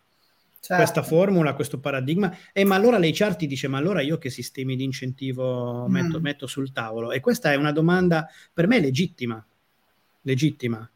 certo. 0.61 0.83
questa 0.83 1.03
formula, 1.03 1.55
questo 1.55 1.79
paradigma. 1.79 2.35
E 2.53 2.63
ma 2.63 2.75
allora 2.75 2.97
lei 2.97 3.13
ti 3.13 3.47
dice: 3.47 3.67
Ma 3.67 3.79
allora 3.79 4.01
io 4.01 4.17
che 4.17 4.29
sistemi 4.29 4.75
di 4.75 4.83
incentivo 4.83 5.87
metto, 5.87 6.19
mm. 6.19 6.23
metto 6.23 6.47
sul 6.47 6.71
tavolo? 6.71 7.11
E 7.11 7.19
questa 7.19 7.51
è 7.51 7.55
una 7.55 7.71
domanda 7.71 8.29
per 8.53 8.67
me 8.67 8.79
legittima, 8.79 9.45
legittima. 10.21 10.89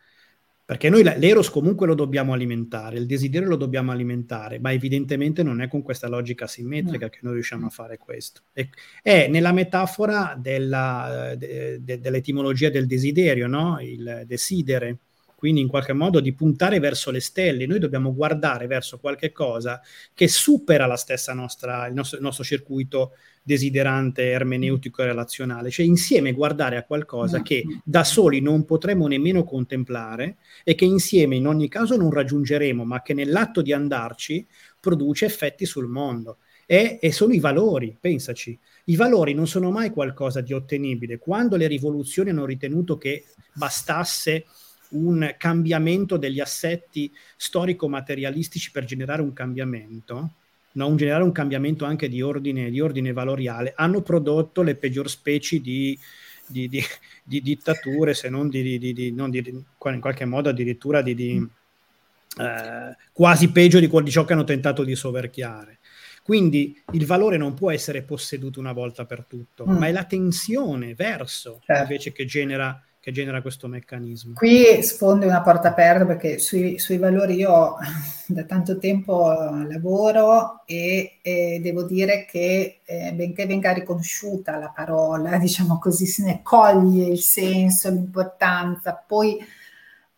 Perché 0.67 0.89
noi 0.89 1.03
l'eros 1.03 1.51
comunque 1.51 1.85
lo 1.85 1.93
dobbiamo 1.93 2.33
alimentare, 2.33 2.97
il 2.97 3.05
desiderio 3.05 3.49
lo 3.49 3.55
dobbiamo 3.55 3.91
alimentare, 3.91 4.57
ma 4.57 4.71
evidentemente 4.71 5.43
non 5.43 5.61
è 5.61 5.67
con 5.67 5.83
questa 5.83 6.07
logica 6.07 6.47
simmetrica 6.47 7.05
no. 7.05 7.11
che 7.11 7.19
noi 7.21 7.33
riusciamo 7.33 7.67
a 7.67 7.69
fare 7.69 7.99
questo. 7.99 8.41
E, 8.51 8.69
è 9.03 9.27
nella 9.27 9.51
metafora 9.51 10.35
della, 10.35 11.35
de, 11.37 11.83
de, 11.83 11.99
dell'etimologia 11.99 12.71
del 12.71 12.87
desiderio, 12.87 13.45
no? 13.45 13.79
il 13.79 14.23
desidere 14.25 14.97
quindi 15.45 15.61
in 15.61 15.67
qualche 15.67 15.93
modo 15.93 16.21
di 16.21 16.33
puntare 16.33 16.79
verso 16.79 17.11
le 17.11 17.19
stelle. 17.19 17.67
Noi 17.67 17.77
dobbiamo 17.77 18.15
guardare 18.15 18.65
verso 18.65 18.97
qualche 18.97 19.31
cosa 19.31 19.79
che 20.11 20.27
supera 20.27 20.87
la 20.87 20.95
stessa 20.95 21.33
nostra, 21.33 21.85
il 21.85 21.93
nostro, 21.93 22.17
il 22.17 22.23
nostro 22.23 22.43
circuito 22.43 23.11
desiderante, 23.43 24.31
ermeneutico 24.31 25.03
e 25.03 25.05
relazionale, 25.05 25.69
cioè 25.69 25.85
insieme 25.85 26.31
guardare 26.31 26.77
a 26.77 26.83
qualcosa 26.83 27.43
che 27.43 27.63
da 27.83 28.03
soli 28.03 28.41
non 28.41 28.65
potremo 28.65 29.05
nemmeno 29.05 29.43
contemplare 29.43 30.37
e 30.63 30.73
che 30.73 30.85
insieme 30.85 31.35
in 31.35 31.45
ogni 31.45 31.67
caso 31.67 31.95
non 31.95 32.09
raggiungeremo, 32.09 32.83
ma 32.83 33.03
che 33.03 33.13
nell'atto 33.13 33.61
di 33.61 33.71
andarci 33.71 34.47
produce 34.79 35.25
effetti 35.25 35.67
sul 35.67 35.87
mondo. 35.87 36.37
E, 36.65 36.97
e, 36.99 37.11
sono 37.11 37.33
i 37.33 37.39
valori, 37.39 37.95
pensaci. 37.99 38.57
I 38.85 38.95
valori 38.95 39.35
non 39.35 39.45
sono 39.45 39.69
mai 39.69 39.91
qualcosa 39.91 40.41
di 40.41 40.53
ottenibile. 40.53 41.19
Quando 41.19 41.55
le 41.55 41.67
rivoluzioni 41.67 42.31
hanno 42.31 42.45
ritenuto 42.45 42.97
che 42.97 43.25
bastasse 43.53 44.45
un 44.95 45.35
cambiamento 45.37 46.17
degli 46.17 46.39
assetti 46.39 47.11
storico-materialistici 47.37 48.71
per 48.71 48.85
generare 48.85 49.21
un 49.21 49.33
cambiamento, 49.33 50.33
no? 50.73 50.87
un 50.87 50.97
generare 50.97 51.23
un 51.23 51.31
cambiamento 51.31 51.85
anche 51.85 52.09
di 52.09 52.21
ordine, 52.21 52.69
di 52.69 52.79
ordine 52.79 53.13
valoriale, 53.13 53.73
hanno 53.75 54.01
prodotto 54.01 54.61
le 54.61 54.75
peggior 54.75 55.09
specie 55.09 55.59
di, 55.59 55.97
di, 56.47 56.67
di, 56.67 56.83
di 57.23 57.41
dittature, 57.41 58.13
se 58.13 58.29
non, 58.29 58.49
non 59.13 59.33
in 59.33 59.99
qualche 59.99 60.25
modo 60.25 60.49
addirittura 60.49 61.01
di, 61.01 61.47
eh, 62.37 62.95
quasi 63.11 63.51
peggio 63.51 63.79
di, 63.79 63.89
di 63.89 64.11
ciò 64.11 64.25
che 64.25 64.33
hanno 64.33 64.43
tentato 64.43 64.83
di 64.83 64.95
soverchiare. 64.95 65.79
Quindi 66.21 66.81
il 66.93 67.05
valore 67.05 67.37
non 67.37 67.53
può 67.53 67.71
essere 67.71 68.01
posseduto 68.01 68.59
una 68.59 68.73
volta 68.73 69.05
per 69.05 69.25
tutto, 69.25 69.65
mm. 69.65 69.77
ma 69.77 69.87
è 69.87 69.91
la 69.91 70.05
tensione 70.05 70.95
verso 70.95 71.61
certo. 71.63 71.81
invece 71.83 72.11
che 72.11 72.25
genera 72.25 72.83
che 73.05 73.11
genera 73.11 73.43
questo 73.43 73.67
meccanismo. 73.67 74.33
Qui 74.33 74.81
sfonde 74.81 75.27
una 75.27 75.43
porta 75.43 75.67
aperta 75.67 76.07
perché 76.07 76.39
sui, 76.39 76.79
sui 76.79 76.97
valori 76.97 77.35
io 77.35 77.75
da 78.25 78.45
tanto 78.45 78.79
tempo 78.79 79.31
lavoro 79.69 80.63
e, 80.65 81.19
e 81.21 81.59
devo 81.61 81.83
dire 81.83 82.25
che 82.25 82.79
eh, 82.83 83.13
benché 83.13 83.45
venga 83.45 83.73
riconosciuta 83.73 84.57
la 84.57 84.71
parola, 84.75 85.37
diciamo 85.37 85.77
così, 85.77 86.07
se 86.07 86.23
ne 86.23 86.39
coglie 86.41 87.05
il 87.05 87.19
senso, 87.19 87.91
l'importanza, 87.91 88.99
poi 89.05 89.37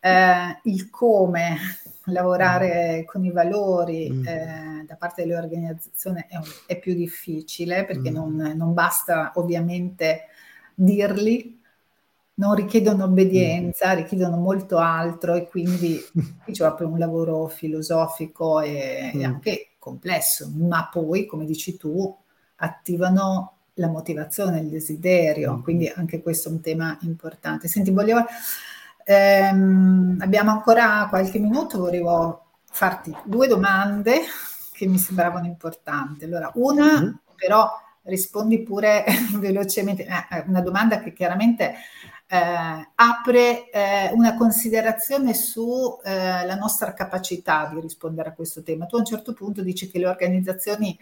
eh, 0.00 0.60
il 0.62 0.88
come 0.88 1.58
lavorare 2.04 3.02
mm. 3.02 3.04
con 3.04 3.22
i 3.22 3.30
valori 3.30 4.10
mm. 4.10 4.26
eh, 4.26 4.84
da 4.86 4.96
parte 4.96 5.24
delle 5.24 5.36
organizzazioni 5.36 6.24
è, 6.26 6.38
è 6.72 6.78
più 6.78 6.94
difficile 6.94 7.84
perché 7.84 8.10
mm. 8.10 8.14
non, 8.14 8.54
non, 8.56 8.72
basta 8.72 9.32
ovviamente 9.34 10.22
dirli, 10.74 11.57
non 12.38 12.54
richiedono 12.54 13.04
obbedienza, 13.04 13.92
mm. 13.92 13.96
richiedono 13.96 14.36
molto 14.36 14.78
altro 14.78 15.34
e 15.34 15.46
quindi 15.46 16.00
qui 16.42 16.52
c'è 16.52 16.64
proprio 16.64 16.88
un 16.88 16.98
lavoro 16.98 17.46
filosofico 17.46 18.60
e, 18.60 19.12
e 19.14 19.18
mm. 19.18 19.24
anche 19.24 19.70
complesso, 19.78 20.50
ma 20.54 20.88
poi, 20.90 21.26
come 21.26 21.44
dici 21.44 21.76
tu, 21.76 22.16
attivano 22.56 23.52
la 23.74 23.88
motivazione, 23.88 24.60
il 24.60 24.68
desiderio, 24.68 25.56
mm. 25.56 25.62
quindi 25.62 25.86
anche 25.88 26.20
questo 26.20 26.48
è 26.48 26.52
un 26.52 26.60
tema 26.60 26.98
importante. 27.02 27.68
Senti, 27.68 27.90
volevo 27.90 28.24
Ehm, 29.10 30.18
abbiamo 30.20 30.50
ancora 30.50 31.06
qualche 31.08 31.38
minuto, 31.38 31.78
volevo 31.78 32.56
farti 32.70 33.16
due 33.24 33.46
domande 33.46 34.20
che 34.70 34.86
mi 34.86 34.98
sembravano 34.98 35.46
importanti. 35.46 36.26
Allora, 36.26 36.50
una 36.56 37.00
mm-hmm. 37.00 37.12
però 37.34 37.70
rispondi 38.02 38.62
pure 38.62 39.06
velocemente, 39.40 40.04
eh, 40.04 40.36
eh, 40.36 40.44
una 40.46 40.60
domanda 40.60 41.00
che 41.00 41.14
chiaramente 41.14 41.72
eh, 42.30 42.88
apre 42.94 43.70
eh, 43.70 44.10
una 44.12 44.36
considerazione 44.36 45.32
sulla 45.32 46.52
eh, 46.52 46.54
nostra 46.56 46.92
capacità 46.92 47.70
di 47.72 47.80
rispondere 47.80 48.28
a 48.28 48.34
questo 48.34 48.62
tema. 48.62 48.86
Tu 48.86 48.96
a 48.96 48.98
un 48.98 49.04
certo 49.06 49.32
punto 49.32 49.62
dici 49.62 49.90
che 49.90 49.98
le 49.98 50.06
organizzazioni 50.06 50.98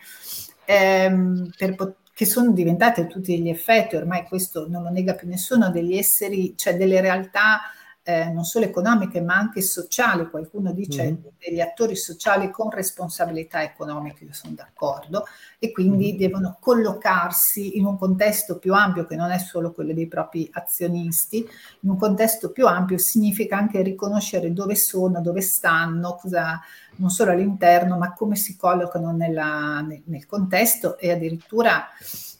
ehm, 0.65 1.51
per, 1.57 1.97
che 2.15 2.25
sono 2.25 2.53
diventate 2.53 3.03
a 3.03 3.07
tutti 3.07 3.41
gli 3.41 3.49
effetti, 3.49 3.97
ormai 3.97 4.25
questo 4.25 4.69
non 4.69 4.85
lo 4.85 4.91
nega 4.91 5.15
più 5.15 5.27
nessuno, 5.29 5.71
degli 5.71 5.97
esseri, 5.97 6.55
cioè 6.57 6.77
delle 6.77 7.01
realtà 7.01 7.61
eh, 8.09 8.31
non 8.31 8.45
solo 8.45 8.67
economiche 8.67 9.21
ma 9.21 9.35
anche 9.35 9.61
sociali, 9.61 10.31
qualcuno 10.31 10.71
dice 10.71 11.11
mm. 11.11 11.15
degli 11.45 11.61
attori 11.61 11.97
sociali 11.97 12.53
con 12.53 12.71
responsabilità 12.71 13.65
economiche, 13.65 14.23
io 14.23 14.33
sono 14.33 14.55
d'accordo, 14.55 15.25
e 15.59 15.73
quindi 15.73 16.13
mm. 16.13 16.17
devono 16.17 16.57
collocarsi 16.61 17.77
in 17.77 17.85
un 17.85 17.99
contesto 17.99 18.59
più 18.59 18.75
ampio 18.75 19.07
che 19.07 19.17
non 19.17 19.33
è 19.33 19.39
solo 19.39 19.73
quello 19.73 19.93
dei 19.93 20.07
propri 20.07 20.49
azionisti, 20.53 21.45
in 21.81 21.91
un 21.91 21.97
contesto 21.99 22.53
più 22.53 22.69
ampio 22.69 22.97
significa 22.97 23.57
anche 23.57 23.83
riconoscere 23.83 24.53
dove 24.53 24.77
sono, 24.77 25.21
dove 25.21 25.41
stanno, 25.41 26.15
cosa, 26.15 26.61
non 26.99 27.11
solo 27.11 27.33
all'interno, 27.33 27.99
ma 27.99 28.13
come 28.13 28.37
si 28.37 28.57
collocano 28.57 29.11
nella, 29.11 29.81
nel, 29.81 30.03
nel 30.05 30.27
contesto 30.27 30.97
e 30.97 31.11
addirittura 31.11 31.89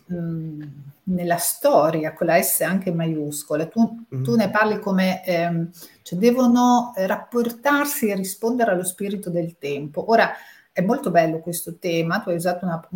mh, 0.07 0.65
nella 1.05 1.37
storia, 1.37 2.13
con 2.13 2.27
la 2.27 2.41
S 2.41 2.61
anche 2.61 2.93
maiuscola, 2.93 3.67
tu, 3.67 4.07
mm. 4.15 4.23
tu 4.23 4.35
ne 4.35 4.51
parli 4.51 4.79
come 4.81 5.25
ehm, 5.25 5.71
cioè 6.03 6.19
devono 6.19 6.93
rapportarsi 6.97 8.09
e 8.09 8.15
rispondere 8.15 8.73
allo 8.73 8.85
spirito 8.85 9.31
del 9.31 9.57
tempo. 9.59 10.11
Ora 10.11 10.33
è 10.73 10.83
molto 10.83 11.11
bello 11.11 11.41
questo 11.41 11.79
tema, 11.79 12.21
tu 12.21 12.29
hai 12.29 12.37
usato 12.37 12.67
una, 12.67 12.87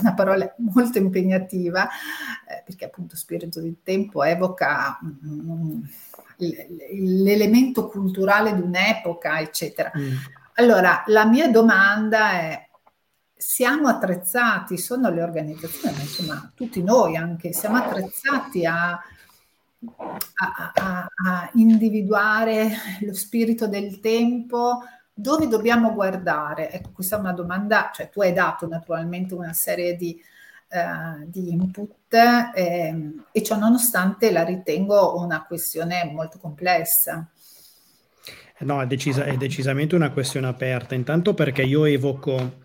una 0.00 0.14
parola 0.14 0.54
molto 0.58 0.98
impegnativa, 0.98 1.88
eh, 2.46 2.62
perché 2.64 2.84
appunto 2.84 3.16
spirito 3.16 3.60
del 3.60 3.78
tempo 3.82 4.22
evoca 4.22 4.98
um, 5.00 5.82
l'elemento 6.36 7.88
culturale 7.88 8.54
di 8.54 8.60
un'epoca, 8.60 9.40
eccetera. 9.40 9.90
Mm. 9.96 10.14
Allora, 10.58 11.04
la 11.06 11.24
mia 11.26 11.50
domanda 11.50 12.32
è 12.32 12.65
siamo 13.36 13.88
attrezzati, 13.88 14.78
sono 14.78 15.10
le 15.10 15.22
organizzazioni, 15.22 15.94
ma 15.94 16.02
insomma 16.02 16.52
tutti 16.54 16.82
noi 16.82 17.16
anche, 17.16 17.52
siamo 17.52 17.76
attrezzati 17.76 18.64
a, 18.64 18.92
a, 18.92 20.72
a, 20.74 21.08
a 21.24 21.50
individuare 21.54 22.70
lo 23.00 23.12
spirito 23.12 23.68
del 23.68 24.00
tempo, 24.00 24.82
dove 25.12 25.48
dobbiamo 25.48 25.92
guardare? 25.92 26.70
Ecco, 26.70 26.90
questa 26.92 27.16
è 27.16 27.20
una 27.20 27.32
domanda, 27.32 27.90
cioè 27.94 28.08
tu 28.08 28.22
hai 28.22 28.32
dato 28.32 28.66
naturalmente 28.66 29.34
una 29.34 29.52
serie 29.52 29.96
di, 29.96 30.18
eh, 30.68 31.26
di 31.26 31.52
input 31.52 32.14
eh, 32.54 33.12
e 33.30 33.42
ciò 33.42 33.58
nonostante 33.58 34.32
la 34.32 34.44
ritengo 34.44 35.18
una 35.18 35.44
questione 35.44 36.10
molto 36.10 36.38
complessa. 36.38 37.30
No, 38.60 38.80
è, 38.80 38.86
decisa, 38.86 39.24
è 39.24 39.36
decisamente 39.36 39.94
una 39.94 40.10
questione 40.10 40.46
aperta, 40.46 40.94
intanto 40.94 41.34
perché 41.34 41.62
io 41.62 41.84
evoco 41.84 42.64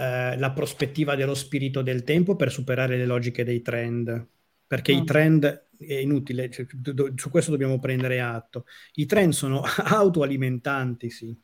eh, 0.00 0.38
la 0.38 0.52
prospettiva 0.52 1.14
dello 1.14 1.34
spirito 1.34 1.82
del 1.82 2.04
tempo 2.04 2.34
per 2.34 2.50
superare 2.50 2.96
le 2.96 3.04
logiche 3.04 3.44
dei 3.44 3.60
trend. 3.60 4.28
Perché 4.66 4.94
mm. 4.94 4.98
i 4.98 5.04
trend 5.04 5.66
è 5.76 5.94
inutile, 5.94 6.48
cioè, 6.48 6.64
do, 6.72 7.12
su 7.16 7.28
questo 7.28 7.50
dobbiamo 7.50 7.78
prendere 7.78 8.20
atto. 8.20 8.64
I 8.94 9.04
trend 9.04 9.32
sono 9.32 9.62
autoalimentanti, 9.84 11.10
sì, 11.10 11.38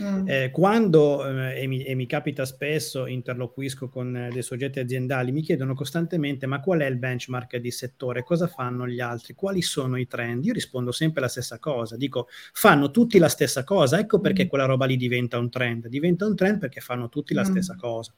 Mm. 0.00 0.28
Eh, 0.28 0.50
quando, 0.50 1.26
eh, 1.26 1.62
e, 1.62 1.66
mi, 1.66 1.82
e, 1.82 1.94
mi, 1.94 2.06
capita 2.06 2.44
spesso, 2.44 3.06
interloquisco 3.06 3.88
con 3.88 4.16
eh, 4.16 4.30
dei 4.30 4.42
soggetti 4.42 4.78
aziendali, 4.78 5.32
mi 5.32 5.42
chiedono 5.42 5.74
costantemente 5.74 6.46
ma 6.46 6.60
qual 6.60 6.80
è 6.80 6.86
il 6.86 6.96
benchmark 6.96 7.56
di 7.56 7.70
settore, 7.70 8.22
cosa 8.22 8.46
fanno 8.46 8.86
gli 8.86 9.00
altri, 9.00 9.34
quali 9.34 9.62
sono 9.62 9.96
i 9.96 10.06
trend? 10.06 10.44
Io 10.44 10.52
rispondo 10.52 10.92
sempre 10.92 11.20
la 11.20 11.28
stessa 11.28 11.58
cosa, 11.58 11.96
dico 11.96 12.28
fanno 12.52 12.90
tutti 12.90 13.18
la 13.18 13.28
stessa 13.28 13.64
cosa, 13.64 13.98
ecco 13.98 14.20
perché 14.20 14.44
mm. 14.44 14.48
quella 14.48 14.64
roba 14.64 14.86
lì 14.86 14.96
diventa 14.96 15.38
un 15.38 15.50
trend, 15.50 15.88
diventa 15.88 16.26
un 16.26 16.36
trend 16.36 16.58
perché 16.58 16.80
fanno 16.80 17.08
tutti 17.08 17.34
la 17.34 17.42
mm. 17.42 17.50
stessa 17.50 17.76
cosa. 17.76 18.14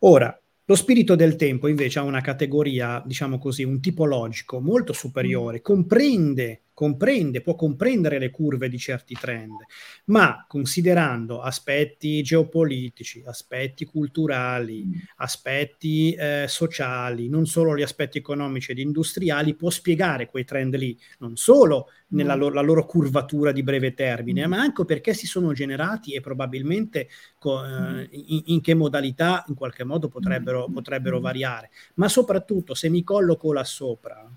Ora, 0.00 0.40
lo 0.64 0.74
spirito 0.74 1.16
del 1.16 1.36
tempo 1.36 1.66
invece 1.66 1.98
ha 1.98 2.02
una 2.02 2.20
categoria, 2.20 3.02
diciamo 3.04 3.38
così, 3.38 3.64
un 3.64 3.80
tipologico 3.80 4.60
molto 4.60 4.92
superiore, 4.92 5.58
mm. 5.58 5.62
comprende 5.62 6.62
comprende, 6.78 7.40
può 7.40 7.56
comprendere 7.56 8.20
le 8.20 8.30
curve 8.30 8.68
di 8.68 8.78
certi 8.78 9.14
trend, 9.14 9.56
ma 10.04 10.44
considerando 10.46 11.40
aspetti 11.40 12.22
geopolitici, 12.22 13.20
aspetti 13.26 13.84
culturali, 13.84 14.84
mm. 14.86 14.92
aspetti 15.16 16.12
eh, 16.12 16.44
sociali, 16.46 17.28
non 17.28 17.46
solo 17.46 17.76
gli 17.76 17.82
aspetti 17.82 18.18
economici 18.18 18.70
ed 18.70 18.78
industriali, 18.78 19.56
può 19.56 19.70
spiegare 19.70 20.28
quei 20.28 20.44
trend 20.44 20.76
lì, 20.76 20.96
non 21.18 21.34
solo 21.34 21.88
nella 22.10 22.36
mm. 22.36 22.38
loro, 22.38 22.62
loro 22.62 22.86
curvatura 22.86 23.50
di 23.50 23.64
breve 23.64 23.92
termine, 23.92 24.46
mm. 24.46 24.50
ma 24.50 24.60
anche 24.60 24.84
perché 24.84 25.14
si 25.14 25.26
sono 25.26 25.52
generati 25.52 26.14
e 26.14 26.20
probabilmente 26.20 27.08
co- 27.40 27.64
eh, 27.64 28.08
in, 28.12 28.42
in, 28.44 28.60
che 28.60 28.74
modalità 28.74 29.42
in 29.48 29.56
qualche 29.56 29.82
modo 29.82 30.06
potrebbero, 30.06 30.68
potrebbero 30.72 31.18
variare. 31.18 31.70
Ma 31.94 32.08
soprattutto 32.08 32.74
se 32.74 32.88
mi 32.88 33.02
colloco 33.02 33.52
là 33.52 33.64
sopra, 33.64 34.30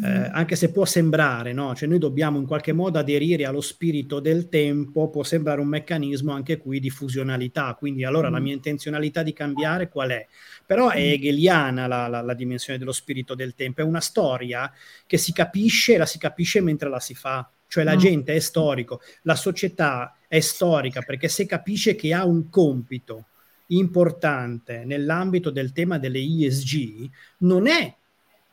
eh, 0.00 0.30
anche 0.32 0.56
se 0.56 0.70
può 0.70 0.86
sembrare, 0.86 1.52
no? 1.52 1.74
Cioè 1.74 1.86
noi 1.86 1.98
dobbiamo 1.98 2.38
in 2.38 2.46
qualche 2.46 2.72
modo 2.72 2.98
aderire 2.98 3.44
allo 3.44 3.60
spirito 3.60 4.20
del 4.20 4.48
tempo, 4.48 5.10
può 5.10 5.22
sembrare 5.22 5.60
un 5.60 5.68
meccanismo 5.68 6.32
anche 6.32 6.56
qui 6.56 6.80
di 6.80 6.88
fusionalità, 6.88 7.74
quindi 7.74 8.04
allora 8.04 8.30
mm. 8.30 8.32
la 8.32 8.40
mia 8.40 8.54
intenzionalità 8.54 9.22
di 9.22 9.34
cambiare 9.34 9.88
qual 9.90 10.10
è? 10.10 10.26
Però 10.66 10.88
è 10.88 11.00
mm. 11.00 11.12
hegeliana 11.12 11.86
la, 11.86 12.08
la, 12.08 12.22
la, 12.22 12.34
dimensione 12.34 12.78
dello 12.78 12.92
spirito 12.92 13.34
del 13.34 13.54
tempo, 13.54 13.82
è 13.82 13.84
una 13.84 14.00
storia 14.00 14.72
che 15.06 15.18
si 15.18 15.32
capisce, 15.32 15.98
la 15.98 16.06
si 16.06 16.18
capisce 16.18 16.62
mentre 16.62 16.88
la 16.88 17.00
si 17.00 17.14
fa, 17.14 17.50
cioè 17.66 17.84
la 17.84 17.94
mm. 17.94 17.98
gente 17.98 18.34
è 18.34 18.38
storico, 18.38 19.00
la 19.22 19.34
società 19.34 20.16
è 20.26 20.40
storica 20.40 21.02
perché 21.02 21.28
se 21.28 21.44
capisce 21.44 21.94
che 21.94 22.14
ha 22.14 22.24
un 22.24 22.48
compito 22.48 23.26
importante 23.66 24.84
nell'ambito 24.86 25.50
del 25.50 25.72
tema 25.72 25.98
delle 25.98 26.18
ESG, 26.18 27.10
non 27.38 27.66
è 27.66 27.94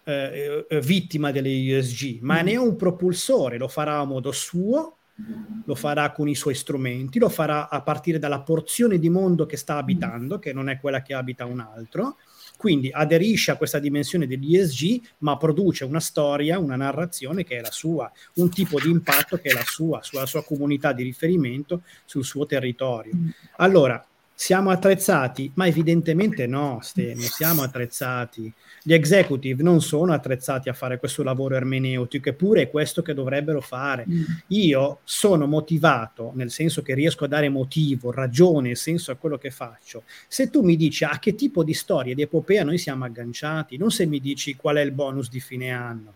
eh, 0.10 0.66
eh, 0.70 0.82
vittima 0.82 1.32
delle 1.32 1.78
ESG, 1.78 2.20
ma 2.22 2.42
ne 2.42 2.54
è 2.54 2.58
un 2.58 2.76
propulsore, 2.76 3.58
lo 3.58 3.68
farà 3.68 4.00
a 4.00 4.06
modo 4.06 4.32
suo, 4.32 4.98
lo 5.66 5.76
farà 5.76 6.12
con 6.12 6.28
i 6.28 6.36
suoi 6.36 6.56
strumenti, 6.56 7.20
lo 7.20 7.30
farà 7.30 7.70
a 7.70 7.82
partire 7.82 8.20
dalla 8.20 8.42
porzione 8.42 9.00
di 9.00 9.10
mondo 9.10 9.46
che 9.46 9.58
sta 9.58 9.78
abitando, 9.78 10.40
che 10.40 10.54
non 10.54 10.70
è 10.70 10.80
quella 10.80 11.02
che 11.02 11.14
abita 11.14 11.46
un 11.46 11.60
altro. 11.60 12.18
Quindi 12.58 12.90
aderisce 12.92 13.52
a 13.52 13.56
questa 13.56 13.80
dimensione 13.80 14.28
degli 14.28 14.58
ESG, 14.58 15.02
ma 15.20 15.38
produce 15.38 15.86
una 15.86 16.02
storia, 16.02 16.60
una 16.60 16.76
narrazione 16.76 17.46
che 17.46 17.58
è 17.58 17.62
la 17.62 17.72
sua, 17.72 18.12
un 18.36 18.50
tipo 18.50 18.80
di 18.82 18.90
impatto 18.90 19.38
che 19.38 19.50
è 19.50 19.54
la 19.54 19.64
sua, 19.64 20.02
sulla 20.02 20.26
sua 20.26 20.44
comunità 20.44 20.92
di 20.92 21.04
riferimento, 21.04 21.84
sul 22.04 22.26
suo 22.26 22.46
territorio. 22.46 23.14
Allora, 23.58 24.06
siamo 24.42 24.70
attrezzati? 24.70 25.52
Ma 25.56 25.68
evidentemente 25.68 26.48
no, 26.48 26.80
Ste, 26.82 27.14
non 27.14 27.24
siamo 27.24 27.62
attrezzati. 27.62 28.52
Gli 28.82 28.94
executive 28.94 29.62
non 29.62 29.82
sono 29.82 30.14
attrezzati 30.14 30.70
a 30.70 30.74
fare 30.74 30.98
questo 30.98 31.24
lavoro 31.24 31.56
ermeneutico, 31.56 32.30
eppure 32.30 32.62
è 32.62 32.70
questo 32.70 33.02
che 33.02 33.14
dovrebbero 33.14 33.60
fare. 33.60 34.06
Mm. 34.10 34.24
Io 34.48 35.00
sono 35.04 35.46
motivato, 35.46 36.32
nel 36.36 36.52
senso 36.52 36.82
che 36.82 36.94
riesco 36.94 37.26
a 37.26 37.28
dare 37.28 37.50
motivo, 37.50 38.14
ragione, 38.14 38.76
senso 38.76 39.12
a 39.12 39.16
quello 39.16 39.38
che 39.38 39.52
faccio. 39.52 40.04
Se 40.30 40.50
tu 40.50 40.62
mi 40.64 40.78
dici 40.78 41.04
a 41.04 41.20
che 41.20 41.36
tipo 41.36 41.62
di 41.62 41.74
storia 41.74 42.16
di 42.16 42.22
epopea 42.22 42.64
noi 42.64 42.78
siamo 42.78 43.04
agganciati, 43.04 43.76
non 43.76 43.92
se 43.92 44.06
mi 44.06 44.22
dici 44.22 44.56
qual 44.56 44.78
è 44.78 44.82
il 44.82 44.94
bonus 44.94 45.30
di 45.30 45.42
fine 45.42 45.72
anno. 45.72 46.14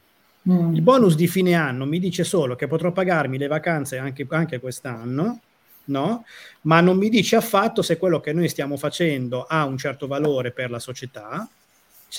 Mm. 0.50 0.76
Il 0.76 0.82
bonus 0.82 1.16
di 1.16 1.28
fine 1.28 1.56
anno 1.56 1.86
mi 1.86 2.00
dice 2.00 2.24
solo 2.24 2.56
che 2.56 2.68
potrò 2.68 2.94
pagarmi 2.94 3.38
le 3.38 3.48
vacanze 3.48 3.98
anche, 3.98 4.26
anche 4.30 4.62
quest'anno, 4.62 5.42
no? 5.86 6.26
Ma 6.62 6.82
non 6.82 6.98
mi 6.98 7.10
dice 7.10 7.36
affatto 7.36 7.82
se 7.82 7.98
quello 7.98 8.20
che 8.20 8.34
noi 8.34 8.50
stiamo 8.50 8.78
facendo 8.78 9.44
ha 9.44 9.66
un 9.66 9.78
certo 9.78 10.08
valore 10.08 10.52
per 10.52 10.70
la 10.70 10.80
società 10.80 11.48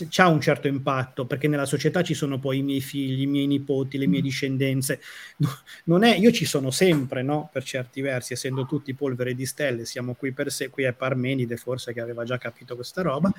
c'ha 0.09 0.26
un 0.26 0.40
certo 0.40 0.66
impatto 0.66 1.24
perché 1.24 1.46
nella 1.46 1.66
società 1.66 2.02
ci 2.02 2.14
sono 2.14 2.38
poi 2.38 2.59
i 2.59 2.62
miei 2.62 2.80
figli, 2.80 3.22
i 3.22 3.26
miei 3.26 3.46
nipoti, 3.46 3.96
le 3.96 4.07
mie 4.07 4.20
mm. 4.20 4.22
discendenze. 4.22 5.00
Non 5.85 6.02
è, 6.02 6.16
io 6.16 6.33
ci 6.33 6.44
sono 6.44 6.70
sempre, 6.70 7.22
no? 7.22 7.48
Per 7.52 7.62
certi 7.62 8.00
versi, 8.00 8.33
essendo 8.33 8.66
tutti 8.66 8.94
polvere 8.94 9.35
di 9.35 9.46
stelle, 9.46 9.85
siamo 9.85 10.14
qui 10.14 10.33
per 10.33 10.50
sé, 10.50 10.68
qui 10.70 10.85
è 10.85 10.92
Parmenide 10.92 11.57
forse 11.57 11.92
che 11.92 12.00
aveva 12.00 12.24
già 12.24 12.38
capito 12.38 12.74
questa 12.74 13.02
roba, 13.02 13.33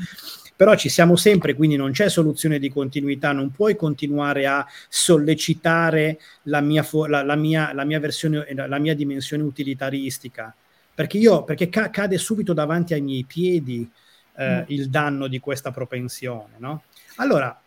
però 0.55 0.75
ci 0.75 0.89
siamo 0.89 1.15
sempre, 1.15 1.55
quindi 1.55 1.75
non 1.75 1.91
c'è 1.91 2.09
soluzione 2.09 2.59
di 2.59 2.69
continuità, 2.69 3.31
non 3.31 3.51
puoi 3.51 3.75
continuare 3.75 4.45
a 4.45 4.65
sollecitare 4.87 6.19
la 6.43 6.61
mia, 6.61 6.87
la, 7.07 7.23
la 7.23 7.35
mia, 7.35 7.73
la 7.73 7.83
mia 7.83 7.99
versione, 7.99 8.45
la 8.53 8.79
mia 8.79 8.95
dimensione 8.95 9.43
utilitaristica, 9.43 10.55
perché 10.93 11.17
io, 11.17 11.43
perché 11.43 11.67
ca- 11.67 11.89
cade 11.89 12.17
subito 12.17 12.53
davanti 12.53 12.93
ai 12.93 13.01
miei 13.01 13.25
piedi 13.25 13.89
eh, 14.37 14.61
mm. 14.61 14.63
il 14.67 14.89
danno 14.89 15.27
di 15.27 15.39
questa 15.39 15.71
propensione. 15.71 16.55
No? 16.57 16.83
Allora, 17.17 17.59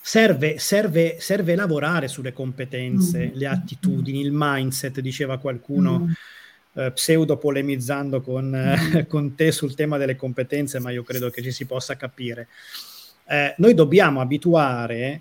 serve, 0.00 0.58
serve, 0.58 1.16
serve, 1.20 1.54
lavorare 1.54 2.08
sulle 2.08 2.32
competenze, 2.32 3.28
mm. 3.28 3.38
le 3.38 3.46
attitudini, 3.46 4.20
il 4.20 4.30
mindset, 4.32 5.00
diceva 5.00 5.38
qualcuno. 5.38 6.00
Mm. 6.00 6.12
Eh, 6.74 6.90
pseudo 6.92 7.36
polemizzando 7.36 8.22
con, 8.22 8.54
eh, 8.54 9.06
con, 9.06 9.34
te 9.34 9.52
sul 9.52 9.74
tema 9.74 9.98
delle 9.98 10.16
competenze, 10.16 10.78
ma 10.78 10.90
io 10.90 11.02
credo 11.02 11.28
che 11.28 11.42
ci 11.42 11.52
si 11.52 11.66
possa 11.66 11.96
capire. 11.96 12.48
Eh, 13.26 13.54
noi 13.58 13.74
dobbiamo 13.74 14.22
abituare, 14.22 15.20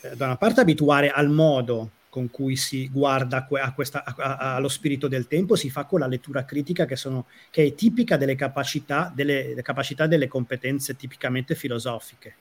eh, 0.00 0.16
da 0.16 0.26
una 0.26 0.36
parte 0.36 0.60
abituare 0.60 1.10
al 1.10 1.28
modo 1.28 1.90
con 2.12 2.30
cui 2.30 2.56
si 2.56 2.90
guarda 2.90 3.46
a 3.48 3.72
questa, 3.72 4.04
a, 4.04 4.14
a, 4.14 4.54
allo 4.56 4.68
spirito 4.68 5.08
del 5.08 5.26
tempo, 5.26 5.56
si 5.56 5.70
fa 5.70 5.84
con 5.84 6.00
la 6.00 6.06
lettura 6.06 6.44
critica 6.44 6.84
che, 6.84 6.94
sono, 6.94 7.24
che 7.48 7.64
è 7.64 7.74
tipica 7.74 8.18
delle 8.18 8.34
capacità, 8.34 9.10
delle, 9.14 9.54
capacità 9.62 10.06
delle 10.06 10.28
competenze 10.28 10.94
tipicamente 10.94 11.54
filosofiche. 11.54 12.34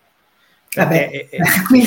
Vabbè, 0.76 1.10
è, 1.10 1.30
è... 1.30 1.38
Qui, 1.68 1.86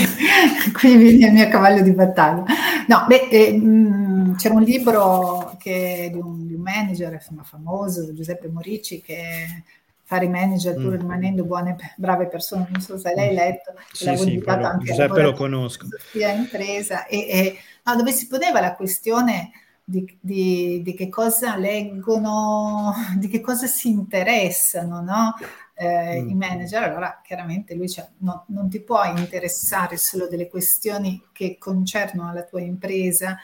qui, 0.73 0.97
viene 0.97 1.27
il 1.27 1.33
mio 1.35 1.49
cavallo 1.51 1.83
di 1.83 1.93
battaglia. 1.93 2.45
No, 2.89 3.05
beh, 3.07 3.29
eh, 3.31 3.53
mh, 3.53 4.37
c'è 4.37 4.49
un 4.49 4.63
libro 4.63 5.55
che, 5.59 6.09
di, 6.11 6.19
un, 6.19 6.47
di 6.47 6.55
un 6.55 6.63
manager 6.63 7.13
insomma, 7.13 7.43
famoso, 7.43 8.15
Giuseppe 8.15 8.49
Morici, 8.49 9.03
che 9.03 9.63
fare 10.05 10.29
manager 10.29 10.75
pur 10.75 10.93
mm. 10.93 11.01
rimanendo 11.01 11.45
buone, 11.45 11.77
brave 11.97 12.29
persone, 12.29 12.69
non 12.71 12.81
so 12.81 12.99
se 12.99 13.15
l'hai 13.15 13.33
mm. 13.33 13.35
letto, 13.35 13.75
sì, 13.93 14.05
l'avevo 14.05 14.23
sì, 14.25 14.43
anche 14.47 14.85
Giuseppe 14.85 15.23
lo 15.23 15.33
conosco. 15.33 15.87
impresa 16.13 17.07
e, 17.07 17.19
e 17.29 17.59
no, 17.85 17.97
dove 17.97 18.13
si 18.13 18.27
poneva 18.27 18.61
la 18.61 18.75
questione 18.75 19.51
di, 19.83 20.19
di, 20.21 20.83
di, 20.83 20.95
che 20.95 21.09
cosa 21.09 21.57
leggono, 21.57 22.95
di 23.17 23.29
che 23.29 23.41
cosa 23.41 23.67
si 23.67 23.89
interessano 23.89 25.01
no? 25.01 25.35
eh, 25.75 26.21
mm. 26.21 26.29
i 26.29 26.35
manager. 26.35 26.83
Allora, 26.83 27.21
chiaramente 27.23 27.75
lui 27.75 27.89
cioè, 27.89 28.07
no, 28.19 28.45
non 28.49 28.69
ti 28.69 28.81
può 28.81 29.05
interessare 29.05 29.97
solo 29.97 30.29
delle 30.29 30.49
questioni 30.49 31.23
che 31.33 31.59
concernono 31.59 32.33
la 32.33 32.45
tua 32.45 32.61
impresa 32.61 33.37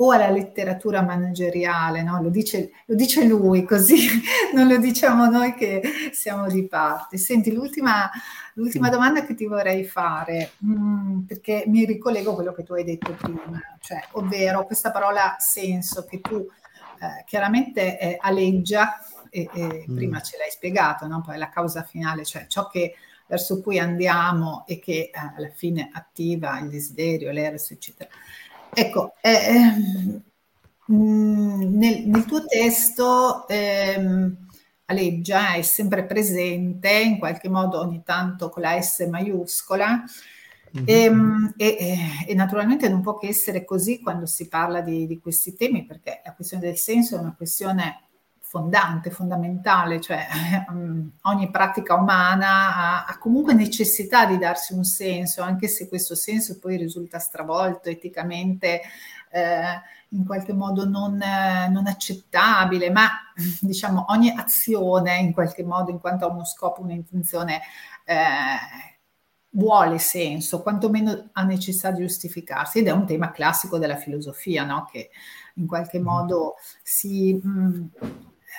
o 0.00 0.10
alla 0.12 0.30
letteratura 0.30 1.02
manageriale, 1.02 2.02
no? 2.02 2.22
lo, 2.22 2.28
dice, 2.28 2.70
lo, 2.84 2.94
dice, 2.94 3.24
lui, 3.24 3.64
così 3.64 3.96
non 4.54 4.68
lo 4.68 4.76
diciamo 4.78 5.26
noi 5.28 5.54
che 5.54 5.82
siamo 6.12 6.46
di 6.46 6.66
parte. 6.68 7.18
Senti, 7.18 7.52
l'ultima, 7.52 8.08
l'ultima 8.54 8.90
domanda 8.90 9.24
che 9.24 9.34
ti 9.34 9.46
vorrei 9.46 9.84
fare, 9.84 10.52
mh, 10.58 10.72
mm, 10.72 11.18
perché 11.22 11.64
mi 11.66 11.84
ricollego 11.84 12.30
a 12.30 12.34
quello 12.34 12.52
che 12.52 12.62
tu 12.62 12.74
hai 12.74 12.84
detto 12.84 13.12
prima, 13.12 13.60
cioè, 13.80 14.00
ovvero 14.12 14.64
questa 14.66 14.92
parola 14.92 15.34
senso 15.38 16.04
che 16.04 16.20
tu 16.20 16.46
eh, 17.00 17.24
chiaramente 17.26 17.98
eh, 17.98 18.16
aleggia, 18.20 18.98
e, 19.30 19.48
e 19.52 19.84
mm. 19.88 19.96
prima 19.96 20.20
ce 20.20 20.36
l'hai 20.36 20.50
spiegato, 20.50 21.08
no? 21.08 21.22
poi 21.22 21.38
la 21.38 21.48
causa 21.48 21.82
finale, 21.82 22.24
cioè 22.24 22.46
ciò 22.46 22.68
che 22.68 22.94
verso 23.26 23.60
cui 23.60 23.78
andiamo 23.78 24.64
e 24.66 24.78
che 24.78 25.10
eh, 25.12 25.32
alla 25.36 25.50
fine 25.52 25.90
attiva 25.92 26.58
il 26.60 26.70
desiderio, 26.70 27.30
l'eros, 27.30 27.70
eccetera. 27.70 28.08
Ecco, 28.72 29.14
eh, 29.20 29.46
ehm, 29.46 30.22
nel, 30.86 32.06
nel, 32.06 32.24
tuo 32.24 32.44
testo 32.46 33.46
eh, 33.48 34.30
aleggia, 34.86 35.54
è 35.54 35.62
sempre 35.62 36.04
presente, 36.04 36.90
in 36.90 37.18
qualche 37.18 37.48
modo 37.48 37.80
ogni 37.80 38.02
tanto 38.04 38.48
con 38.48 38.62
la 38.62 38.80
S 38.80 39.06
maiuscola, 39.08 40.04
mm-hmm. 40.78 41.46
e, 41.56 41.76
e, 41.76 41.98
e, 42.26 42.34
naturalmente 42.34 42.88
non 42.88 43.02
può 43.02 43.16
che 43.18 43.28
essere 43.28 43.64
così 43.64 44.00
quando 44.00 44.26
si 44.26 44.48
parla 44.48 44.80
di, 44.80 45.06
di 45.06 45.18
questi 45.18 45.54
temi, 45.54 45.84
perché 45.84 46.22
la 46.24 46.34
questione 46.34 46.64
del 46.64 46.76
senso 46.76 47.16
è 47.16 47.18
una 47.18 47.34
questione 47.36 48.07
fondante, 48.48 49.10
fondamentale, 49.10 50.00
cioè 50.00 50.26
ogni 51.24 51.50
pratica 51.50 51.94
umana 51.94 52.74
ha, 52.74 53.04
ha, 53.04 53.18
comunque 53.18 53.52
necessità 53.52 54.24
di 54.24 54.38
darsi 54.38 54.72
un 54.72 54.84
senso, 54.84 55.42
anche 55.42 55.68
se 55.68 55.86
questo 55.86 56.14
senso 56.14 56.58
poi 56.58 56.78
risulta 56.78 57.18
stravolto 57.18 57.90
eticamente. 57.90 58.80
Eh, 59.30 59.96
in 60.12 60.24
qualche 60.24 60.54
modo 60.54 60.88
non, 60.88 61.20
eh, 61.20 61.68
non, 61.68 61.86
accettabile, 61.86 62.88
ma 62.90 63.10
diciamo 63.60 64.06
ogni 64.08 64.30
azione 64.30 65.18
in 65.18 65.34
qualche 65.34 65.62
modo, 65.62 65.90
in 65.90 65.98
quanto 65.98 66.24
ha 66.24 66.30
uno 66.30 66.46
scopo, 66.46 66.80
un'intenzione, 66.80 67.60
eh, 68.06 68.96
vuole 69.50 69.98
senso, 69.98 70.62
quantomeno 70.62 71.28
ha 71.32 71.42
necessità 71.42 71.90
di 71.90 72.00
giustificarsi 72.00 72.78
ed 72.78 72.86
è 72.86 72.92
un 72.92 73.04
tema 73.04 73.30
classico 73.30 73.76
della 73.76 73.96
filosofia, 73.96 74.64
no? 74.64 74.88
che 74.90 75.10
in 75.56 75.66
qualche 75.66 76.00
mm. 76.00 76.04
modo 76.04 76.54
si... 76.82 77.34
Mh, 77.34 77.90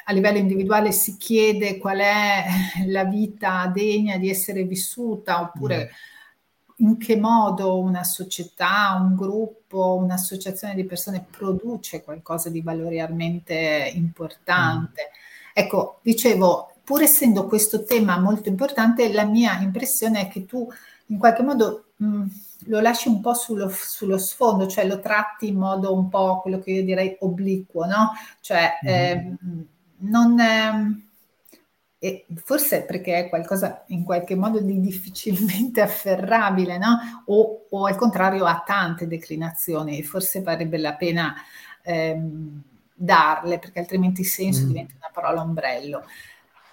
a 0.05 0.13
livello 0.13 0.37
individuale 0.37 0.91
si 0.91 1.17
chiede 1.17 1.77
qual 1.77 1.99
è 1.99 2.43
la 2.87 3.03
vita 3.05 3.71
degna 3.73 4.17
di 4.17 4.29
essere 4.29 4.63
vissuta 4.63 5.41
oppure 5.41 5.89
mm. 6.81 6.87
in 6.87 6.97
che 6.97 7.17
modo 7.17 7.79
una 7.79 8.03
società, 8.03 8.97
un 8.99 9.15
gruppo, 9.15 9.95
un'associazione 9.95 10.75
di 10.75 10.85
persone 10.85 11.25
produce 11.29 12.03
qualcosa 12.03 12.49
di 12.49 12.61
valorialmente 12.61 13.91
importante. 13.93 15.09
Mm. 15.09 15.27
Ecco, 15.53 15.99
dicevo, 16.01 16.73
pur 16.83 17.03
essendo 17.03 17.45
questo 17.45 17.83
tema 17.83 18.17
molto 18.17 18.49
importante, 18.49 19.11
la 19.13 19.25
mia 19.25 19.59
impressione 19.59 20.21
è 20.21 20.27
che 20.27 20.45
tu 20.45 20.67
in 21.07 21.17
qualche 21.17 21.43
modo 21.43 21.91
mh, 21.97 22.05
mm, 22.05 22.27
lo 22.65 22.79
lasci 22.79 23.07
un 23.07 23.21
po' 23.21 23.33
sullo, 23.33 23.69
sullo, 23.69 24.17
sfondo, 24.17 24.67
cioè 24.67 24.85
lo 24.85 24.99
tratti 24.99 25.47
in 25.47 25.57
modo 25.57 25.93
un 25.93 26.09
po' 26.09 26.41
quello 26.41 26.59
che 26.59 26.71
io 26.71 26.83
direi 26.83 27.15
obliquo, 27.19 27.85
no? 27.85 28.11
Cioè, 28.41 28.79
mm. 28.83 28.87
eh, 28.87 29.37
non... 29.99 30.39
Ehm, 30.39 31.03
e 32.01 32.25
forse 32.33 32.83
perché 32.83 33.25
è 33.25 33.29
qualcosa 33.29 33.83
in 33.87 34.05
qualche 34.05 34.33
modo 34.33 34.61
di 34.61 34.79
difficilmente 34.79 35.81
afferrabile, 35.81 36.77
no? 36.77 36.97
O, 37.25 37.65
o 37.69 37.85
al 37.85 37.97
contrario 37.97 38.45
ha 38.45 38.63
tante 38.65 39.05
declinazioni 39.05 39.99
e 39.99 40.03
forse 40.03 40.41
varrebbe 40.41 40.77
la 40.77 40.95
pena 40.95 41.35
ehm, 41.83 42.61
darle, 42.93 43.59
perché 43.59 43.79
altrimenti 43.79 44.21
il 44.21 44.27
senso 44.27 44.63
mm. 44.63 44.67
diventa 44.67 44.93
una 44.97 45.09
parola 45.13 45.41
ombrello. 45.41 46.05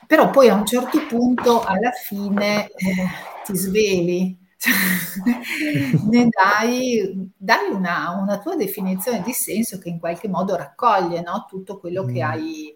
Però 0.06 0.30
poi 0.30 0.48
a 0.48 0.54
un 0.54 0.64
certo 0.64 1.04
punto, 1.06 1.64
alla 1.64 1.90
fine, 1.90 2.66
eh, 2.68 3.08
ti 3.44 3.56
sveli, 3.56 4.38
ne 6.08 6.28
dai, 6.28 7.32
dai 7.36 7.70
una, 7.72 8.10
una, 8.10 8.38
tua 8.38 8.54
definizione 8.54 9.22
di 9.22 9.32
senso 9.32 9.78
che 9.78 9.88
in 9.88 9.98
qualche 9.98 10.28
modo 10.28 10.56
raccoglie 10.56 11.20
no? 11.22 11.46
tutto 11.48 11.78
quello 11.78 12.04
mm. 12.04 12.12
che 12.12 12.22
hai 12.22 12.72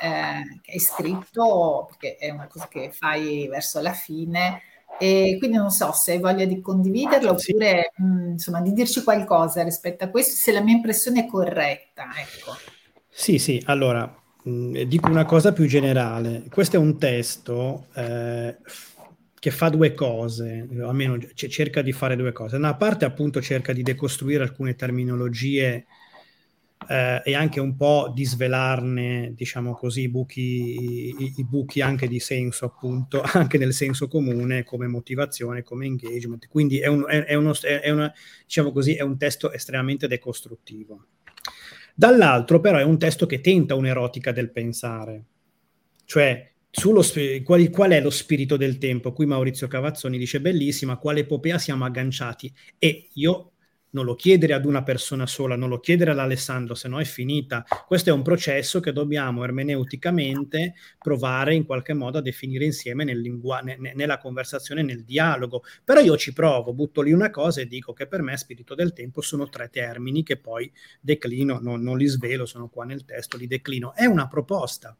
eh, 0.00 0.60
che 0.60 0.72
hai 0.72 0.78
scritto, 0.78 1.86
perché 1.88 2.16
è 2.16 2.30
una 2.30 2.46
cosa 2.46 2.68
che 2.68 2.90
fai 2.92 3.48
verso 3.48 3.80
la 3.80 3.92
fine. 3.92 4.62
E 5.00 5.36
quindi 5.38 5.56
non 5.56 5.70
so 5.70 5.92
se 5.92 6.12
hai 6.12 6.18
voglia 6.18 6.44
di 6.44 6.60
condividerlo 6.60 7.30
oppure 7.30 7.92
mh, 7.96 8.04
mm, 8.04 8.30
insomma 8.30 8.60
di 8.60 8.72
dirci 8.72 9.04
qualcosa 9.04 9.62
rispetto 9.62 10.04
a 10.04 10.08
questo, 10.08 10.34
se 10.34 10.50
la 10.50 10.60
mia 10.60 10.74
impressione 10.74 11.20
è 11.20 11.26
corretta. 11.26 12.06
Ecco. 12.16 12.56
Sì, 13.08 13.38
sì, 13.38 13.62
allora 13.66 14.12
mh, 14.42 14.50
mm, 14.50 14.76
dico 14.82 15.08
una 15.08 15.24
cosa 15.24 15.52
più 15.52 15.66
generale. 15.66 16.44
Questo 16.50 16.76
è 16.76 16.78
un 16.78 16.98
testo 16.98 17.86
eh, 17.94 18.56
che 19.38 19.50
fa 19.50 19.68
due 19.68 19.94
cose, 19.94 20.66
almeno 20.82 21.16
c- 21.16 21.46
cerca 21.46 21.80
di 21.82 21.92
fare 21.92 22.16
due 22.16 22.32
cose. 22.32 22.58
Da 22.58 22.66
una 22.66 22.76
parte 22.76 23.04
appunto 23.04 23.40
cerca 23.40 23.72
di 23.72 23.82
decostruire 23.82 24.42
alcune 24.42 24.74
terminologie 24.74 25.86
eh, 26.86 27.22
e 27.24 27.34
anche 27.34 27.60
un 27.60 27.76
po' 27.76 28.12
di 28.14 28.24
svelarne, 28.24 29.32
diciamo 29.34 29.74
così, 29.74 30.02
i 30.02 30.08
buchi, 30.08 30.40
i, 30.40 31.34
i 31.36 31.44
buchi 31.44 31.80
anche 31.80 32.06
di 32.06 32.20
senso, 32.20 32.66
appunto, 32.66 33.20
anche 33.34 33.58
nel 33.58 33.72
senso 33.72 34.08
comune, 34.08 34.64
come 34.64 34.86
motivazione, 34.86 35.62
come 35.62 35.86
engagement. 35.86 36.46
Quindi 36.48 36.78
è 36.78 36.86
un, 36.86 37.04
è, 37.08 37.24
è 37.24 37.34
uno, 37.34 37.52
è 37.60 37.90
una, 37.90 38.12
diciamo 38.44 38.72
così, 38.72 38.94
è 38.94 39.02
un 39.02 39.18
testo 39.18 39.52
estremamente 39.52 40.06
decostruttivo. 40.06 41.06
Dall'altro, 41.94 42.60
però, 42.60 42.78
è 42.78 42.84
un 42.84 42.98
testo 42.98 43.26
che 43.26 43.40
tenta 43.40 43.74
un'erotica 43.74 44.30
del 44.30 44.52
pensare, 44.52 45.24
cioè 46.04 46.52
sullo, 46.70 47.02
qual, 47.42 47.68
qual, 47.70 47.90
è 47.90 48.00
lo 48.00 48.10
spirito 48.10 48.56
del 48.56 48.78
tempo? 48.78 49.12
Qui 49.12 49.26
Maurizio 49.26 49.66
Cavazzoni 49.66 50.16
dice 50.16 50.40
bellissima, 50.40 50.96
quale 50.96 51.20
epopea 51.20 51.58
siamo 51.58 51.84
agganciati? 51.84 52.52
E 52.78 53.08
io 53.14 53.52
non 53.90 54.04
lo 54.04 54.14
chiedere 54.14 54.52
ad 54.52 54.64
una 54.64 54.82
persona 54.82 55.26
sola, 55.26 55.56
non 55.56 55.68
lo 55.68 55.80
chiedere 55.80 56.10
ad 56.10 56.18
Alessandro, 56.18 56.74
se 56.74 56.88
no 56.88 57.00
è 57.00 57.04
finita. 57.04 57.64
Questo 57.86 58.10
è 58.10 58.12
un 58.12 58.22
processo 58.22 58.80
che 58.80 58.92
dobbiamo 58.92 59.44
ermeneuticamente 59.44 60.74
provare 60.98 61.54
in 61.54 61.64
qualche 61.64 61.94
modo 61.94 62.18
a 62.18 62.22
definire 62.22 62.64
insieme 62.64 63.04
nel 63.04 63.20
lingua- 63.20 63.60
ne- 63.60 63.92
nella 63.94 64.18
conversazione, 64.18 64.82
nel 64.82 65.04
dialogo. 65.04 65.62
Però 65.84 66.00
io 66.00 66.16
ci 66.16 66.32
provo, 66.32 66.72
butto 66.72 67.00
lì 67.00 67.12
una 67.12 67.30
cosa 67.30 67.60
e 67.60 67.66
dico 67.66 67.92
che 67.92 68.06
per 68.06 68.22
me 68.22 68.36
spirito 68.36 68.74
del 68.74 68.92
tempo 68.92 69.20
sono 69.20 69.48
tre 69.48 69.68
termini 69.70 70.22
che 70.22 70.36
poi 70.36 70.70
declino, 71.00 71.58
non, 71.60 71.80
non 71.82 71.96
li 71.96 72.06
svelo, 72.06 72.46
sono 72.46 72.68
qua 72.68 72.84
nel 72.84 73.04
testo, 73.04 73.36
li 73.36 73.46
declino. 73.46 73.94
È 73.94 74.04
una 74.04 74.28
proposta. 74.28 74.96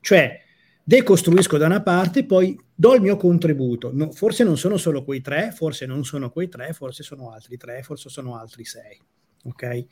Cioè, 0.00 0.45
decostruisco 0.88 1.56
da 1.58 1.66
una 1.66 1.82
parte, 1.82 2.24
poi 2.24 2.56
do 2.72 2.94
il 2.94 3.00
mio 3.00 3.16
contributo. 3.16 3.90
No, 3.92 4.12
forse 4.12 4.44
non 4.44 4.56
sono 4.56 4.76
solo 4.76 5.02
quei 5.02 5.20
tre, 5.20 5.50
forse 5.50 5.84
non 5.84 6.04
sono 6.04 6.30
quei 6.30 6.48
tre, 6.48 6.72
forse 6.72 7.02
sono 7.02 7.32
altri 7.32 7.56
tre, 7.56 7.82
forse 7.82 8.08
sono 8.08 8.38
altri 8.38 8.64
sei. 8.64 8.96
Ok? 9.42 9.86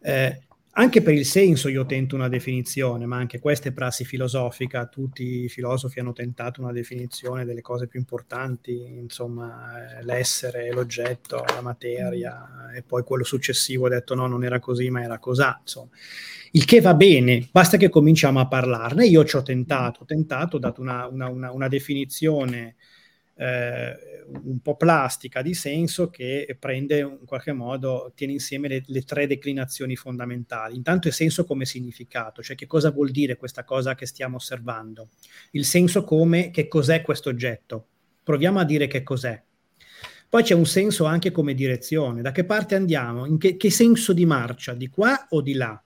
Eh, 0.00 0.42
anche 0.72 1.02
per 1.02 1.14
il 1.14 1.26
senso 1.26 1.68
io 1.68 1.84
tento 1.86 2.14
una 2.14 2.28
definizione, 2.28 3.06
ma 3.06 3.16
anche 3.16 3.38
questa 3.38 3.68
è 3.68 3.72
prassi 3.72 4.04
filosofica, 4.04 4.86
tutti 4.86 5.44
i 5.44 5.48
filosofi 5.48 6.00
hanno 6.00 6.12
tentato 6.12 6.62
una 6.62 6.72
definizione 6.72 7.44
delle 7.44 7.60
cose 7.60 7.86
più 7.86 7.98
importanti, 7.98 8.82
insomma, 8.82 9.98
eh, 9.98 10.04
l'essere, 10.04 10.72
l'oggetto, 10.72 11.44
la 11.46 11.60
materia, 11.60 12.72
e 12.74 12.82
poi 12.82 13.02
quello 13.02 13.24
successivo 13.24 13.86
ha 13.86 13.90
detto 13.90 14.14
no, 14.14 14.26
non 14.26 14.44
era 14.44 14.60
così, 14.60 14.88
ma 14.90 15.02
era 15.02 15.18
cos'ha, 15.18 15.58
insomma 15.60 15.90
il 16.54 16.64
che 16.64 16.80
va 16.80 16.94
bene, 16.94 17.48
basta 17.50 17.76
che 17.76 17.88
cominciamo 17.88 18.38
a 18.40 18.46
parlarne. 18.46 19.06
Io 19.06 19.24
ci 19.24 19.36
ho 19.36 19.42
tentato, 19.42 20.02
ho 20.02 20.04
tentato, 20.04 20.56
ho 20.56 20.58
dato 20.58 20.80
una, 20.80 21.06
una, 21.06 21.28
una, 21.28 21.50
una 21.50 21.68
definizione 21.68 22.76
eh, 23.36 24.24
un 24.44 24.60
po' 24.60 24.76
plastica 24.76 25.42
di 25.42 25.54
senso 25.54 26.08
che 26.10 26.56
prende 26.58 26.98
in 26.98 27.24
qualche 27.26 27.52
modo, 27.52 28.12
tiene 28.14 28.34
insieme 28.34 28.68
le, 28.68 28.82
le, 28.86 29.02
tre 29.02 29.26
declinazioni 29.26 29.96
fondamentali. 29.96 30.76
Intanto 30.76 31.08
il 31.08 31.14
senso 31.14 31.44
come 31.44 31.64
significato, 31.64 32.42
cioè 32.42 32.56
che 32.56 32.66
cosa 32.66 32.90
vuol 32.90 33.10
dire 33.10 33.36
questa 33.36 33.64
cosa 33.64 33.94
che 33.94 34.06
stiamo 34.06 34.36
osservando. 34.36 35.08
Il 35.52 35.64
senso 35.64 36.04
come 36.04 36.50
che 36.50 36.68
cos'è 36.68 37.02
questo 37.02 37.28
oggetto. 37.28 37.86
Proviamo 38.22 38.60
a 38.60 38.64
dire 38.64 38.86
che 38.86 39.02
cos'è. 39.02 39.42
Poi 40.28 40.42
c'è 40.42 40.54
un 40.54 40.66
senso 40.66 41.04
anche 41.04 41.30
come 41.30 41.52
direzione, 41.52 42.22
da 42.22 42.32
che 42.32 42.44
parte 42.44 42.74
andiamo, 42.74 43.26
in 43.26 43.36
che, 43.38 43.56
che 43.56 43.70
senso 43.70 44.14
di 44.14 44.24
marcia, 44.24 44.72
di 44.72 44.88
qua 44.88 45.26
o 45.30 45.42
di 45.42 45.52
là 45.52 45.82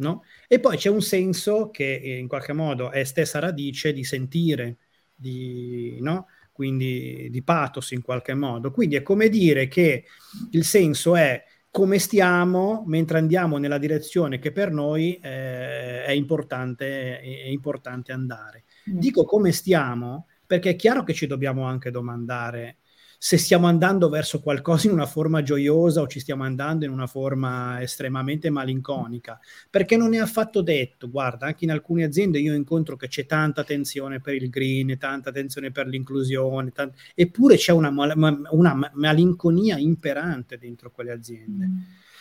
No? 0.00 0.22
E 0.48 0.60
poi 0.60 0.76
c'è 0.76 0.88
un 0.88 1.02
senso 1.02 1.70
che 1.70 1.96
eh, 1.96 2.16
in 2.16 2.26
qualche 2.26 2.52
modo 2.54 2.90
è 2.90 3.04
stessa 3.04 3.38
radice 3.38 3.92
di 3.92 4.02
sentire, 4.02 4.78
di, 5.14 5.98
no? 6.00 6.26
Quindi 6.60 7.28
di 7.30 7.42
pathos 7.42 7.92
in 7.92 8.02
qualche 8.02 8.34
modo. 8.34 8.70
Quindi 8.70 8.94
è 8.96 9.02
come 9.02 9.30
dire 9.30 9.66
che 9.66 10.04
il 10.50 10.64
senso 10.64 11.16
è 11.16 11.42
come 11.70 11.98
stiamo 11.98 12.84
mentre 12.86 13.16
andiamo 13.16 13.56
nella 13.56 13.78
direzione 13.78 14.38
che 14.38 14.52
per 14.52 14.70
noi 14.70 15.18
eh, 15.22 16.04
è, 16.04 16.10
importante, 16.10 17.18
è, 17.18 17.46
importante, 17.46 18.12
andare. 18.12 18.64
Mm. 18.90 18.98
Dico 18.98 19.24
come 19.24 19.52
stiamo 19.52 20.26
perché 20.46 20.70
è 20.70 20.76
chiaro 20.76 21.02
che 21.02 21.14
ci 21.14 21.26
dobbiamo 21.26 21.64
anche 21.64 21.90
domandare 21.90 22.80
se 23.22 23.36
stiamo 23.36 23.66
andando 23.66 24.08
verso 24.08 24.40
qualcosa 24.40 24.86
in 24.86 24.94
una 24.94 25.04
forma 25.04 25.42
gioiosa 25.42 26.00
o 26.00 26.06
ci 26.06 26.20
stiamo 26.20 26.42
andando 26.42 26.86
in 26.86 26.90
una 26.90 27.06
forma 27.06 27.82
estremamente 27.82 28.48
malinconica, 28.48 29.38
perché 29.68 29.98
non 29.98 30.14
è 30.14 30.18
affatto 30.18 30.62
detto, 30.62 31.10
guarda, 31.10 31.44
anche 31.44 31.64
in 31.64 31.70
alcune 31.70 32.04
aziende 32.04 32.38
io 32.38 32.54
incontro 32.54 32.96
che 32.96 33.08
c'è 33.08 33.26
tanta 33.26 33.60
attenzione 33.60 34.20
per 34.20 34.36
il 34.36 34.48
green, 34.48 34.96
tanta 34.96 35.28
attenzione 35.28 35.70
per 35.70 35.86
l'inclusione, 35.86 36.72
tant- 36.72 36.94
eppure 37.14 37.56
c'è 37.56 37.72
una, 37.72 37.90
una, 37.90 38.90
malinconia 38.94 39.76
imperante 39.76 40.56
dentro 40.56 40.90
quelle 40.90 41.12
aziende. 41.12 41.66
Mm 41.66 41.78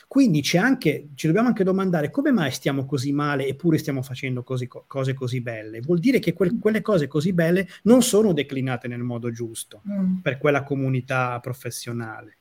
quindi 0.09 0.41
c'è 0.41 0.57
anche, 0.57 1.09
ci 1.13 1.27
dobbiamo 1.27 1.49
anche 1.49 1.63
domandare 1.63 2.09
come 2.09 2.31
mai 2.31 2.49
stiamo 2.49 2.83
così 2.87 3.11
male 3.11 3.45
eppure 3.45 3.77
stiamo 3.77 4.01
facendo 4.01 4.41
così, 4.41 4.67
cose 4.67 5.13
così 5.13 5.39
belle. 5.39 5.81
Vuol 5.81 5.99
dire 5.99 6.17
che 6.17 6.33
quel, 6.33 6.57
quelle 6.59 6.81
cose 6.81 7.05
così 7.05 7.31
belle 7.31 7.67
non 7.83 8.01
sono 8.01 8.33
declinate 8.33 8.87
nel 8.87 9.03
modo 9.03 9.29
giusto 9.29 9.83
mm. 9.87 10.21
per 10.21 10.39
quella 10.39 10.63
comunità 10.63 11.39
professionale. 11.39 12.39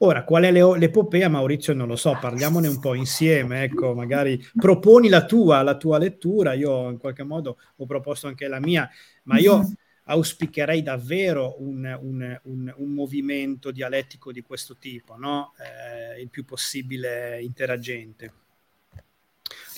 Ora, 0.00 0.24
qual 0.24 0.42
è 0.42 0.52
l'epopea? 0.52 1.30
Maurizio 1.30 1.72
non 1.72 1.88
lo 1.88 1.96
so, 1.96 2.18
parliamone 2.20 2.68
un 2.68 2.80
po' 2.80 2.92
insieme, 2.92 3.62
ecco, 3.62 3.94
magari 3.94 4.38
proponi 4.54 5.08
la 5.08 5.24
tua, 5.24 5.62
la 5.62 5.78
tua 5.78 5.96
lettura, 5.96 6.52
io 6.52 6.90
in 6.90 6.98
qualche 6.98 7.22
modo 7.22 7.56
ho 7.76 7.86
proposto 7.86 8.26
anche 8.26 8.46
la 8.46 8.60
mia, 8.60 8.86
ma 9.22 9.38
io 9.38 9.56
mm-hmm 9.56 9.72
auspicherei 10.08 10.82
davvero 10.82 11.56
un, 11.60 11.98
un, 12.00 12.40
un, 12.44 12.74
un, 12.76 12.90
movimento 12.92 13.70
dialettico 13.70 14.30
di 14.30 14.42
questo 14.42 14.76
tipo, 14.76 15.16
no? 15.16 15.52
eh, 15.58 16.20
il 16.20 16.28
più 16.28 16.44
possibile 16.44 17.42
interagente. 17.42 18.32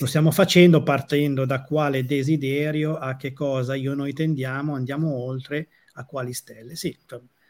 Lo 0.01 0.07
stiamo 0.07 0.31
facendo 0.31 0.83
partendo 0.83 1.45
da 1.45 1.63
quale 1.63 2.05
desiderio, 2.05 2.97
a 2.97 3.17
che 3.17 3.33
cosa 3.33 3.75
io 3.75 3.95
noi 3.95 4.13
tendiamo, 4.13 4.75
andiamo 4.75 5.13
oltre, 5.17 5.69
a 5.95 6.05
quali 6.05 6.33
stelle. 6.33 6.77
Sì, 6.77 6.97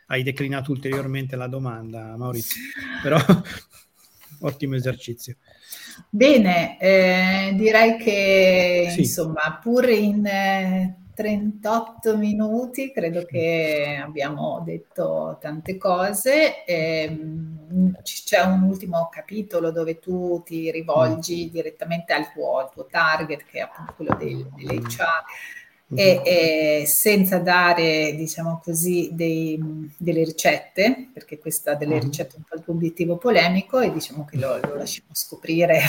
hai 0.06 0.22
declinato 0.22 0.70
ulteriormente 0.70 1.36
la 1.36 1.48
domanda, 1.48 2.16
Maurizio, 2.16 2.62
però 3.02 3.18
ottimo 4.40 4.76
esercizio. 4.76 5.36
Bene, 6.08 6.78
eh, 6.80 7.52
direi 7.54 7.98
che 7.98 8.88
sì. 8.92 9.00
insomma, 9.00 9.58
pur 9.60 9.88
in 9.90 10.24
eh, 10.24 10.97
38 11.18 12.16
minuti, 12.16 12.92
credo 12.92 13.24
che 13.24 14.00
abbiamo 14.00 14.62
detto 14.64 15.36
tante 15.40 15.76
cose. 15.76 16.64
Ehm, 16.64 17.96
c'è 18.02 18.40
un 18.42 18.62
ultimo 18.62 19.08
capitolo 19.10 19.72
dove 19.72 19.98
tu 19.98 20.44
ti 20.46 20.70
rivolgi 20.70 21.46
mm. 21.46 21.52
direttamente 21.52 22.12
al 22.12 22.32
tuo, 22.32 22.58
al 22.58 22.70
tuo, 22.70 22.86
target, 22.86 23.44
che 23.50 23.58
è 23.58 23.62
appunto 23.62 23.94
quello 23.96 24.14
del, 24.16 24.48
dell'HR, 24.54 25.24
e, 25.92 26.22
e, 26.24 26.86
senza 26.86 27.38
dare, 27.38 28.14
diciamo 28.14 28.60
così, 28.62 29.08
dei, 29.10 29.60
delle 29.96 30.22
ricette, 30.22 31.08
perché 31.12 31.40
questa 31.40 31.74
delle 31.74 31.96
mm. 31.96 32.00
ricette 32.00 32.34
è 32.34 32.38
un 32.38 32.44
po' 32.48 32.54
il 32.54 32.62
tuo 32.62 32.74
obiettivo 32.74 33.16
polemico 33.16 33.80
e 33.80 33.90
diciamo 33.90 34.24
che 34.24 34.36
lo, 34.36 34.60
lo 34.62 34.76
lasciamo 34.76 35.08
scoprire 35.10 35.80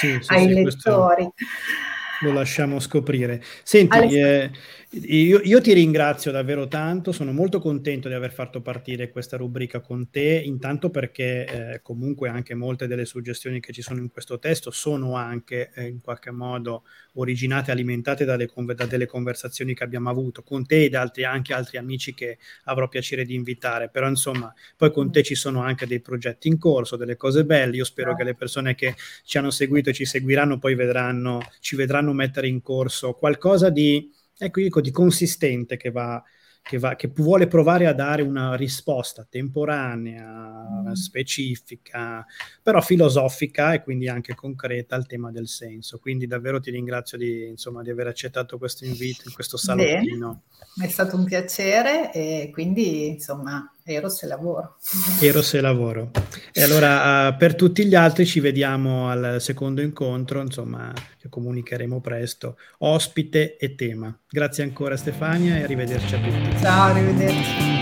sì, 0.00 0.18
sì, 0.22 0.24
ai 0.32 0.46
sì, 0.46 0.54
lettori. 0.54 1.30
Questo 1.34 1.96
lo 2.22 2.32
lasciamo 2.32 2.80
scoprire. 2.80 3.42
Senti, 3.62 4.18
eh, 4.18 4.50
io, 4.90 5.40
io, 5.42 5.60
ti 5.60 5.74
ringrazio 5.74 6.30
davvero 6.30 6.66
tanto, 6.66 7.12
sono 7.12 7.30
molto 7.30 7.60
contento 7.60 8.08
di 8.08 8.14
aver 8.14 8.32
fatto 8.32 8.62
partire 8.62 9.10
questa 9.10 9.36
rubrica 9.36 9.80
con 9.80 10.08
te, 10.08 10.40
intanto 10.42 10.88
perché 10.88 11.44
eh, 11.74 11.82
comunque 11.82 12.30
anche 12.30 12.54
molte 12.54 12.86
delle 12.86 13.04
suggestioni 13.04 13.60
che 13.60 13.74
ci 13.74 13.82
sono 13.82 14.00
in 14.00 14.10
questo 14.10 14.38
testo 14.38 14.70
sono 14.70 15.14
anche 15.14 15.72
eh, 15.74 15.88
in 15.88 16.00
qualche 16.00 16.30
modo 16.30 16.84
originate, 17.14 17.70
alimentate 17.70 18.24
dalle, 18.24 18.48
da 18.74 18.86
delle 18.86 19.04
conversazioni 19.04 19.74
che 19.74 19.84
abbiamo 19.84 20.08
avuto 20.08 20.42
con 20.42 20.64
te 20.64 20.84
e 20.84 20.88
da 20.88 21.02
altri, 21.02 21.24
anche 21.24 21.52
altri 21.52 21.76
amici 21.76 22.14
che 22.14 22.38
avrò 22.64 22.88
piacere 22.88 23.26
di 23.26 23.34
invitare, 23.34 23.90
però 23.90 24.08
insomma 24.08 24.50
poi 24.74 24.90
con 24.90 25.12
te 25.12 25.22
ci 25.22 25.34
sono 25.34 25.60
anche 25.60 25.86
dei 25.86 26.00
progetti 26.00 26.48
in 26.48 26.58
corso, 26.58 26.96
delle 26.96 27.16
cose 27.16 27.44
belle, 27.44 27.76
io 27.76 27.84
spero 27.84 28.14
che 28.14 28.24
le 28.24 28.34
persone 28.34 28.74
che 28.74 28.94
ci 29.24 29.36
hanno 29.36 29.50
seguito 29.50 29.90
e 29.90 29.92
ci 29.92 30.06
seguiranno 30.06 30.58
poi 30.58 30.74
vedranno, 30.74 31.42
ci 31.60 31.76
vedranno 31.76 32.14
mettere 32.14 32.48
in 32.48 32.62
corso 32.62 33.12
qualcosa 33.12 33.68
di 33.68 34.16
ecco, 34.38 34.60
dico 34.60 34.80
di 34.80 34.90
consistente 34.90 35.76
che 35.76 35.90
va, 35.90 36.22
che, 36.62 36.78
va, 36.78 36.94
che 36.96 37.10
vuole 37.14 37.46
provare 37.46 37.86
a 37.86 37.92
dare 37.92 38.22
una 38.22 38.54
risposta 38.54 39.26
temporanea, 39.28 40.82
mm. 40.82 40.92
specifica, 40.92 42.24
però 42.62 42.80
filosofica 42.80 43.72
e 43.72 43.82
quindi 43.82 44.08
anche 44.08 44.34
concreta 44.34 44.94
al 44.94 45.06
tema 45.06 45.30
del 45.30 45.48
senso. 45.48 45.98
Quindi 45.98 46.26
davvero 46.26 46.60
ti 46.60 46.70
ringrazio 46.70 47.18
di, 47.18 47.46
insomma, 47.48 47.82
di 47.82 47.90
aver 47.90 48.06
accettato 48.06 48.58
questo 48.58 48.84
invito 48.84 49.22
in 49.26 49.32
questo 49.32 49.56
salottino. 49.56 50.42
Bene, 50.74 50.88
è 50.88 50.90
stato 50.90 51.16
un 51.16 51.24
piacere 51.24 52.12
e 52.12 52.50
quindi 52.52 53.08
insomma 53.08 53.72
Eros 53.90 54.22
e 54.22 54.26
lavoro. 54.26 54.76
Eros 55.18 55.54
e 55.54 55.62
lavoro. 55.62 56.10
E 56.52 56.62
allora 56.62 57.28
uh, 57.28 57.36
per 57.38 57.54
tutti 57.54 57.86
gli 57.86 57.94
altri 57.94 58.26
ci 58.26 58.38
vediamo 58.38 59.08
al 59.08 59.40
secondo 59.40 59.80
incontro, 59.80 60.42
insomma, 60.42 60.92
che 61.18 61.30
comunicheremo 61.30 61.98
presto. 61.98 62.58
Ospite 62.80 63.56
e 63.56 63.74
tema. 63.76 64.14
Grazie 64.28 64.64
ancora 64.64 64.94
Stefania 64.94 65.56
e 65.56 65.62
arrivederci 65.62 66.14
a 66.14 66.18
tutti. 66.18 66.58
Ciao, 66.60 66.90
arrivederci. 66.90 67.77